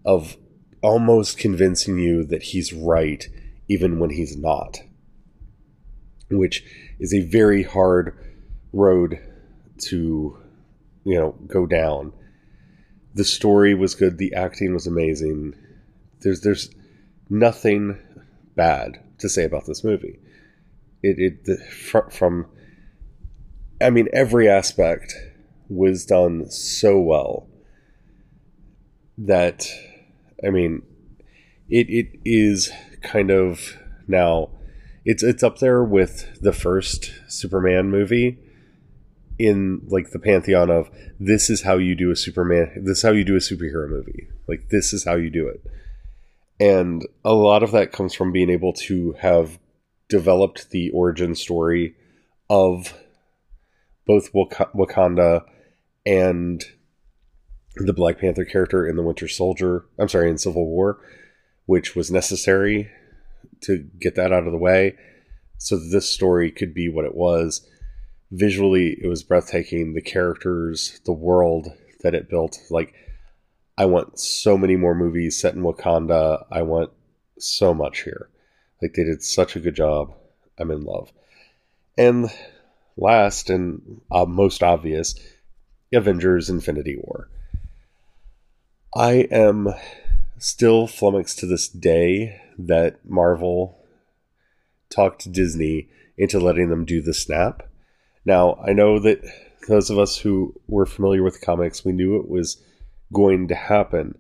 of 0.06 0.38
almost 0.82 1.38
convincing 1.38 1.98
you 1.98 2.24
that 2.26 2.44
he's 2.44 2.74
right 2.74 3.28
even 3.68 4.00
when 4.00 4.10
he's 4.10 4.38
not, 4.38 4.80
which 6.30 6.64
is 7.00 7.14
a 7.14 7.22
very 7.22 7.64
hard 7.64 8.18
road 8.72 9.20
to, 9.78 10.38
you 11.04 11.16
know, 11.16 11.32
go 11.48 11.66
down. 11.66 12.14
The 13.16 13.26
story 13.26 13.74
was 13.74 13.96
good, 13.96 14.18
the 14.18 14.34
acting 14.34 14.74
was 14.74 14.88
amazing 14.88 15.56
there's 16.22 16.42
there's 16.42 16.70
nothing 17.30 17.98
bad 18.56 19.00
to 19.20 19.30
say 19.30 19.44
about 19.44 19.66
this 19.66 19.84
movie. 19.84 20.20
It 21.04 21.20
it 21.20 21.46
the, 21.46 21.58
from, 21.58 22.10
from 22.10 22.46
I 23.82 23.90
mean 23.90 24.08
every 24.14 24.50
aspect 24.50 25.14
was 25.70 26.06
done 26.06 26.50
so 26.50 27.00
well 27.00 27.48
that 29.18 29.68
I 30.46 30.50
mean 30.50 30.84
it 31.70 31.90
it 31.90 32.20
is 32.24 32.72
kind 33.02 33.32
of 33.32 33.78
now 34.08 34.50
it's 35.06 35.24
it's 35.24 35.44
up 35.44 35.60
there 35.60 35.84
with 35.84 36.42
the 36.42 36.54
first 36.54 37.14
Superman 37.28 37.90
movie 37.90 38.40
in 39.40 39.82
like 39.88 40.12
the 40.12 40.20
pantheon 40.20 40.70
of 40.70 40.90
this 41.20 41.50
is 41.50 41.62
how 41.62 41.78
you 41.78 41.96
do 41.96 42.12
a 42.12 42.16
Superman 42.16 42.84
this 42.84 43.00
is 43.00 43.04
how 43.04 43.12
you 43.12 43.24
do 43.24 43.36
a 43.36 43.40
superhero 43.40 43.90
movie. 43.90 44.28
Like 44.48 44.70
this 44.70 44.94
is 44.94 45.04
how 45.04 45.16
you 45.16 45.30
do 45.30 45.48
it. 45.48 45.62
And 46.60 47.06
a 47.24 47.34
lot 47.34 47.62
of 47.62 47.72
that 47.72 47.92
comes 47.92 48.14
from 48.14 48.32
being 48.32 48.50
able 48.50 48.74
to 48.74 49.14
have 49.20 49.60
developed 50.10 50.72
the 50.72 50.90
origin 50.92 51.36
story 51.36 51.96
of 52.50 52.94
both 54.06 54.34
Wak- 54.34 54.74
Wakanda 54.74 55.44
and 56.06 56.64
the 57.86 57.94
Black 57.94 58.20
Panther 58.20 58.46
character 58.46 58.88
in 58.88 58.96
the 58.96 59.04
Winter 59.04 59.28
Soldier. 59.28 59.86
I'm 60.00 60.10
sorry, 60.10 60.30
in 60.30 60.38
Civil 60.38 60.66
War, 60.66 61.00
which 61.66 61.96
was 61.96 62.12
necessary 62.12 62.90
to 63.62 63.78
get 64.00 64.16
that 64.16 64.32
out 64.32 64.46
of 64.46 64.52
the 64.52 64.58
way 64.58 64.96
so 65.58 65.78
that 65.78 65.90
this 65.92 66.10
story 66.10 66.52
could 66.52 66.74
be 66.74 66.90
what 66.90 67.06
it 67.06 67.16
was. 67.16 67.68
Visually, 68.32 68.98
it 69.02 69.08
was 69.08 69.24
breathtaking. 69.24 69.94
The 69.94 70.02
characters, 70.02 71.00
the 71.06 71.14
world 71.14 71.68
that 72.04 72.14
it 72.14 72.30
built, 72.30 72.58
like 72.70 72.94
I 73.78 73.86
want 73.86 74.20
so 74.20 74.58
many 74.58 74.76
more 74.76 74.96
movies 74.96 75.40
set 75.40 75.54
in 75.54 75.62
Wakanda. 75.62 76.46
I 76.52 76.64
want 76.64 76.92
so 77.40 77.74
much 77.74 78.02
here. 78.04 78.30
Like 78.82 78.94
they 78.94 79.04
did 79.04 79.24
such 79.24 79.56
a 79.56 79.60
good 79.60 79.76
job. 79.76 80.14
I'm 80.58 80.72
in 80.72 80.84
love. 80.84 81.12
And 81.98 82.30
last 82.96 83.50
and 83.50 84.02
uh, 84.12 84.26
most 84.26 84.64
obvious, 84.64 85.16
Avengers 85.94 86.50
Infinity 86.50 86.98
War. 86.98 87.30
I 88.98 89.28
am 89.30 89.76
still 90.40 90.88
flummoxed 90.88 91.38
to 91.40 91.46
this 91.46 91.68
day 91.68 92.42
that 92.58 93.08
Marvel 93.08 93.78
talked 94.90 95.32
Disney 95.32 95.90
into 96.18 96.40
letting 96.40 96.70
them 96.70 96.84
do 96.84 97.00
the 97.00 97.14
snap. 97.14 97.62
Now, 98.26 98.56
I 98.56 98.74
know 98.74 98.98
that 98.98 99.24
those 99.68 99.92
of 99.92 100.00
us 100.00 100.18
who 100.18 100.60
were 100.68 100.88
familiar 100.88 101.22
with 101.22 101.42
comics, 101.42 101.86
we 101.86 101.92
knew 101.92 102.20
it 102.20 102.28
was 102.28 102.60
going 103.14 103.48
to 103.50 103.56
happen. 103.56 104.18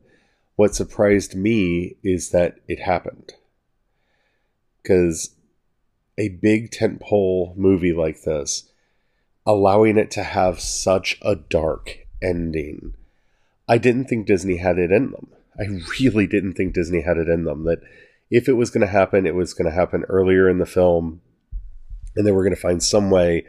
What 0.57 0.75
surprised 0.75 1.33
me 1.33 1.95
is 2.03 2.29
that 2.29 2.59
it 2.67 2.79
happened. 2.79 3.33
Because 4.83 5.31
a 6.19 6.29
big 6.29 6.69
tentpole 6.69 7.57
movie 7.57 7.93
like 7.93 8.21
this, 8.21 8.69
allowing 9.43 9.97
it 9.97 10.11
to 10.11 10.23
have 10.23 10.59
such 10.59 11.17
a 11.23 11.35
dark 11.35 11.97
ending, 12.21 12.93
I 13.67 13.77
didn't 13.77 14.05
think 14.05 14.25
Disney 14.25 14.57
had 14.57 14.77
it 14.77 14.91
in 14.91 15.11
them. 15.11 15.27
I 15.59 15.65
really 15.99 16.27
didn't 16.27 16.53
think 16.53 16.73
Disney 16.73 17.01
had 17.01 17.17
it 17.17 17.27
in 17.27 17.43
them. 17.43 17.65
That 17.65 17.79
if 18.29 18.47
it 18.47 18.53
was 18.53 18.69
going 18.69 18.85
to 18.85 18.91
happen, 18.91 19.25
it 19.25 19.35
was 19.35 19.53
going 19.53 19.69
to 19.69 19.75
happen 19.75 20.03
earlier 20.07 20.49
in 20.49 20.59
the 20.59 20.65
film, 20.65 21.21
and 22.15 22.25
they 22.25 22.31
were 22.31 22.43
going 22.43 22.55
to 22.55 22.61
find 22.61 22.81
some 22.81 23.09
way 23.09 23.45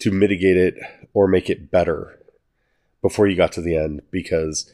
to 0.00 0.10
mitigate 0.10 0.56
it 0.56 0.74
or 1.14 1.26
make 1.28 1.50
it 1.50 1.70
better 1.70 2.18
before 3.02 3.26
you 3.26 3.36
got 3.36 3.52
to 3.52 3.60
the 3.60 3.76
end 3.76 4.02
because 4.10 4.72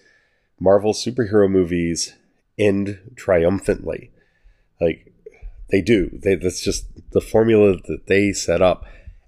Marvel 0.61 0.93
superhero 0.93 1.51
movies 1.51 2.15
end 2.59 2.99
triumphantly. 3.17 4.11
Like 4.81 5.13
they 5.71 5.81
do. 5.81 6.11
They, 6.13 6.35
that's 6.35 6.63
just 6.63 6.87
the 7.11 7.21
formula 7.21 7.77
that 7.87 8.07
they 8.07 8.33
set 8.33 8.63
up. 8.63 8.87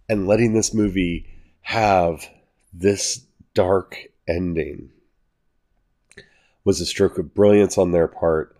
And 0.08 0.26
letting 0.26 0.54
this 0.54 0.74
movie 0.74 1.26
have 1.62 2.28
this 2.72 3.24
dark 3.54 3.96
ending 4.26 4.90
was 6.64 6.80
a 6.80 6.86
stroke 6.86 7.18
of 7.18 7.34
brilliance 7.34 7.78
on 7.78 7.92
their 7.92 8.08
part 8.08 8.56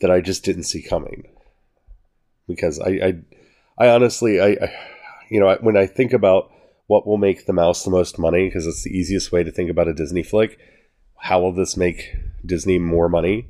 that 0.00 0.10
I 0.10 0.20
just 0.20 0.44
didn't 0.44 0.64
see 0.64 0.82
coming. 0.82 1.28
Because 2.46 2.78
I, 2.78 2.88
I, 2.88 3.14
I 3.78 3.88
honestly, 3.88 4.40
I, 4.40 4.48
I 4.48 4.72
you 5.30 5.40
know, 5.40 5.56
when 5.60 5.76
I 5.76 5.86
think 5.86 6.12
about 6.12 6.50
what 6.86 7.06
will 7.06 7.16
make 7.16 7.46
the 7.46 7.52
mouse 7.52 7.84
the 7.84 7.90
most 7.90 8.18
money 8.18 8.46
because 8.46 8.66
it's 8.66 8.82
the 8.82 8.90
easiest 8.90 9.32
way 9.32 9.42
to 9.42 9.50
think 9.50 9.70
about 9.70 9.88
a 9.88 9.94
Disney 9.94 10.22
flick. 10.22 10.58
How 11.16 11.40
will 11.40 11.52
this 11.52 11.76
make 11.76 12.14
Disney 12.44 12.78
more 12.78 13.08
money? 13.08 13.48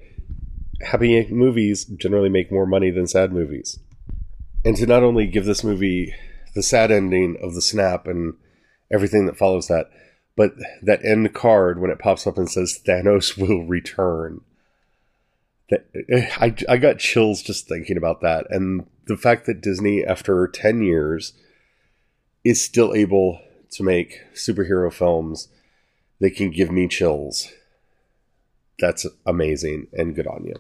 Happy 0.83 1.27
movies 1.29 1.85
generally 1.85 2.29
make 2.29 2.53
more 2.53 2.67
money 2.67 2.91
than 2.91 3.07
sad 3.07 3.33
movies. 3.33 3.79
And 4.65 4.77
to 4.77 4.87
not 4.87 5.03
only 5.03 5.27
give 5.27 5.45
this 5.45 5.65
movie 5.65 6.15
the 6.55 6.63
sad 6.63 6.91
ending 6.93 7.37
of 7.43 7.55
the 7.55 7.63
snap 7.63 8.07
and 8.07 8.35
everything 8.93 9.27
that 9.27 9.39
follows 9.39 9.69
that, 9.69 9.91
but 10.37 10.55
that 10.83 11.05
end 11.05 11.35
card 11.35 11.81
when 11.81 11.91
it 11.91 11.99
pops 11.99 12.27
up 12.27 12.39
and 12.39 12.51
says 12.51 12.81
Thanos 12.87 13.37
will 13.39 13.65
return. 13.65 14.41
That 15.71 15.87
eh, 16.09 16.31
I, 16.37 16.55
I 16.69 16.77
got 16.77 16.99
chills 16.99 17.43
just 17.43 17.69
thinking 17.69 17.97
about 17.97 18.21
that. 18.21 18.47
And 18.51 18.87
the 19.07 19.17
fact 19.17 19.47
that 19.47 19.61
Disney, 19.61 20.05
after 20.05 20.47
10 20.47 20.83
years, 20.83 21.33
is 22.45 22.63
still 22.63 22.95
able 22.95 23.41
to 23.73 23.83
make 23.83 24.21
superhero 24.35 24.93
films 24.93 25.49
that 26.21 26.37
can 26.37 26.51
give 26.51 26.71
me 26.71 26.89
chills. 26.89 27.49
That's 28.79 29.07
amazing 29.27 29.89
and 29.93 30.15
good 30.15 30.27
on 30.27 30.45
you. 30.45 30.55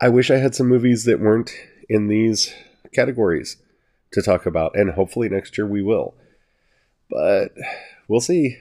I 0.00 0.08
wish 0.08 0.30
I 0.30 0.36
had 0.36 0.54
some 0.54 0.68
movies 0.68 1.04
that 1.04 1.20
weren't 1.20 1.52
in 1.88 2.08
these 2.08 2.52
categories 2.92 3.56
to 4.12 4.22
talk 4.22 4.46
about, 4.46 4.76
and 4.76 4.90
hopefully 4.90 5.28
next 5.28 5.56
year 5.56 5.66
we 5.66 5.82
will. 5.82 6.14
But 7.10 7.52
we'll 8.08 8.20
see. 8.20 8.58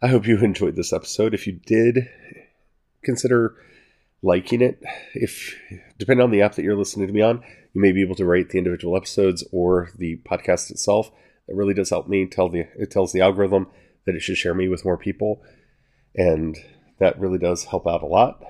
I 0.00 0.08
hope 0.08 0.26
you 0.26 0.38
enjoyed 0.42 0.76
this 0.76 0.92
episode. 0.92 1.34
If 1.34 1.46
you 1.46 1.52
did, 1.52 2.08
consider 3.02 3.54
liking 4.22 4.62
it. 4.62 4.82
If 5.14 5.56
depending 5.98 6.24
on 6.24 6.30
the 6.30 6.42
app 6.42 6.54
that 6.54 6.62
you're 6.62 6.76
listening 6.76 7.06
to 7.06 7.12
me 7.12 7.20
on, 7.20 7.42
you 7.74 7.80
may 7.80 7.92
be 7.92 8.02
able 8.02 8.14
to 8.16 8.24
rate 8.24 8.50
the 8.50 8.58
individual 8.58 8.96
episodes 8.96 9.44
or 9.52 9.90
the 9.96 10.16
podcast 10.18 10.70
itself. 10.70 11.10
It 11.48 11.56
really 11.56 11.74
does 11.74 11.90
help 11.90 12.08
me 12.08 12.26
tell 12.26 12.48
the 12.48 12.68
it 12.76 12.90
tells 12.90 13.12
the 13.12 13.20
algorithm 13.20 13.68
that 14.04 14.14
it 14.14 14.20
should 14.20 14.36
share 14.36 14.54
me 14.54 14.68
with 14.68 14.84
more 14.84 14.96
people, 14.96 15.42
and 16.14 16.56
that 16.98 17.18
really 17.18 17.38
does 17.38 17.64
help 17.64 17.86
out 17.86 18.02
a 18.02 18.06
lot. 18.06 18.42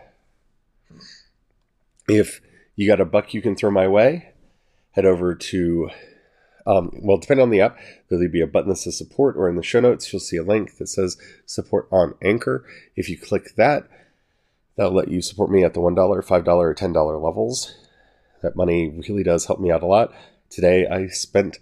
If 2.09 2.41
you 2.77 2.87
got 2.87 3.01
a 3.01 3.05
buck 3.05 3.33
you 3.33 3.43
can 3.43 3.55
throw 3.55 3.71
my 3.71 3.89
way, 3.89 4.33
head 4.93 5.07
over 5.07 5.35
to, 5.35 5.91
um, 6.67 6.91
well, 7.03 7.17
depending 7.17 7.43
on 7.43 7.51
the 7.51 7.61
app, 7.61 7.79
there'll 8.09 8.29
be 8.29 8.41
a 8.41 8.47
button 8.47 8.71
that 8.71 8.77
says 8.77 8.97
support, 8.97 9.37
or 9.37 9.49
in 9.49 9.57
the 9.57 9.63
show 9.63 9.81
notes, 9.81 10.13
you'll 10.13 10.21
see 10.21 10.37
a 10.37 10.43
link 10.43 10.77
that 10.79 10.89
says 10.89 11.17
support 11.47 11.89
on 11.91 12.15
Anchor. 12.23 12.65
If 12.97 13.09
you 13.09 13.19
click 13.19 13.55
that, 13.57 13.89
that'll 14.77 14.93
let 14.93 15.09
you 15.09 15.23
support 15.23 15.51
me 15.51 15.65
at 15.65 15.75
the 15.75 15.81
$1, 15.81 15.95
$5, 15.95 16.47
or 16.47 16.75
$10 16.75 17.23
levels. 17.23 17.75
That 18.43 18.57
money 18.57 18.89
really 19.09 19.23
does 19.23 19.47
help 19.47 19.61
me 19.61 19.71
out 19.71 19.83
a 19.83 19.87
lot. 19.87 20.13
Today, 20.51 20.87
I 20.87 21.07
spent 21.09 21.59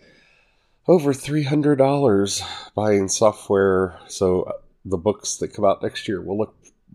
over 0.88 1.12
$300 1.12 2.42
buying 2.74 3.08
software 3.08 3.98
so 4.08 4.52
the 4.84 4.96
books 4.96 5.36
that 5.36 5.54
come 5.54 5.64
out 5.64 5.82
next 5.82 6.08
year 6.08 6.20
will 6.20 6.38
look 6.38 6.54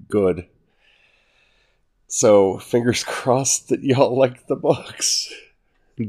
good. 0.09 0.47
So, 2.07 2.59
fingers 2.59 3.03
crossed 3.07 3.69
that 3.69 3.83
y'all 3.83 4.17
like 4.17 4.47
the 4.47 4.55
books. 4.55 5.31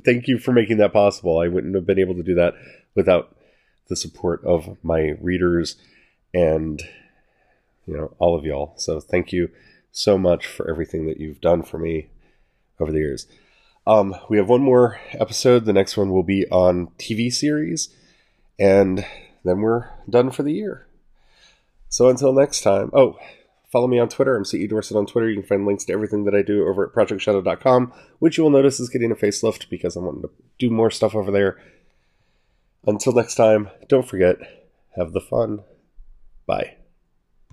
Thank 0.05 0.27
you 0.27 0.39
for 0.39 0.53
making 0.53 0.79
that 0.79 0.93
possible. 0.93 1.39
I 1.39 1.49
wouldn't 1.49 1.75
have 1.75 1.87
been 1.87 1.99
able 1.99 2.15
to 2.15 2.23
do 2.23 2.35
that 2.35 2.55
without 2.95 3.37
the 3.89 3.97
support 3.97 4.45
of 4.45 4.77
my 4.83 5.17
readers 5.21 5.77
and 6.35 6.83
you 7.87 7.97
know 7.97 8.15
all 8.19 8.37
of 8.37 8.45
y'all. 8.45 8.75
So, 8.77 9.01
thank 9.01 9.33
you 9.33 9.51
so 9.93 10.19
much 10.19 10.47
for 10.47 10.69
everything 10.69 11.07
that 11.07 11.19
you've 11.19 11.41
done 11.41 11.63
for 11.63 11.79
me 11.79 12.09
over 12.81 12.93
the 12.93 12.99
years. 12.99 13.27
Um, 13.87 14.17
we 14.29 14.37
have 14.39 14.49
one 14.49 14.63
more 14.63 14.99
episode. 15.13 15.65
The 15.65 15.73
next 15.73 15.97
one 15.97 16.11
will 16.11 16.25
be 16.25 16.47
on 16.49 16.89
TV 16.99 17.33
series, 17.33 17.89
and 18.59 19.07
then 19.45 19.61
we're 19.61 19.89
done 20.11 20.31
for 20.33 20.43
the 20.43 20.53
year. 20.53 20.87
So 21.89 22.09
until 22.09 22.33
next 22.33 22.63
time. 22.63 22.91
Oh, 22.93 23.19
follow 23.71 23.87
me 23.87 23.99
on 23.99 24.09
Twitter. 24.09 24.37
I'm 24.37 24.45
CE 24.45 24.69
Dorset 24.69 24.97
on 24.97 25.07
Twitter. 25.07 25.29
You 25.29 25.41
can 25.41 25.49
find 25.49 25.67
links 25.67 25.85
to 25.85 25.93
everything 25.93 26.25
that 26.25 26.35
I 26.35 26.43
do 26.43 26.67
over 26.67 26.87
at 26.87 26.93
ProjectShadow.com, 26.93 27.93
which 28.19 28.39
you 28.39 28.45
will 28.45 28.51
notice 28.51 28.81
is 28.81 28.89
getting 28.89 29.13
a 29.13 29.17
facelift 29.17 29.69
because 29.69 29.97
I'm 29.97 30.05
wanting 30.05 30.23
to 30.23 30.31
do 30.59 30.71
more 30.71 30.91
stuff 30.91 31.15
over 31.15 31.31
there. 31.31 31.59
Until 32.87 33.13
next 33.13 33.35
time, 33.35 33.69
don't 33.89 34.09
forget, 34.09 34.37
have 34.97 35.13
the 35.13 35.21
fun. 35.21 35.65
Bye. 36.47 36.77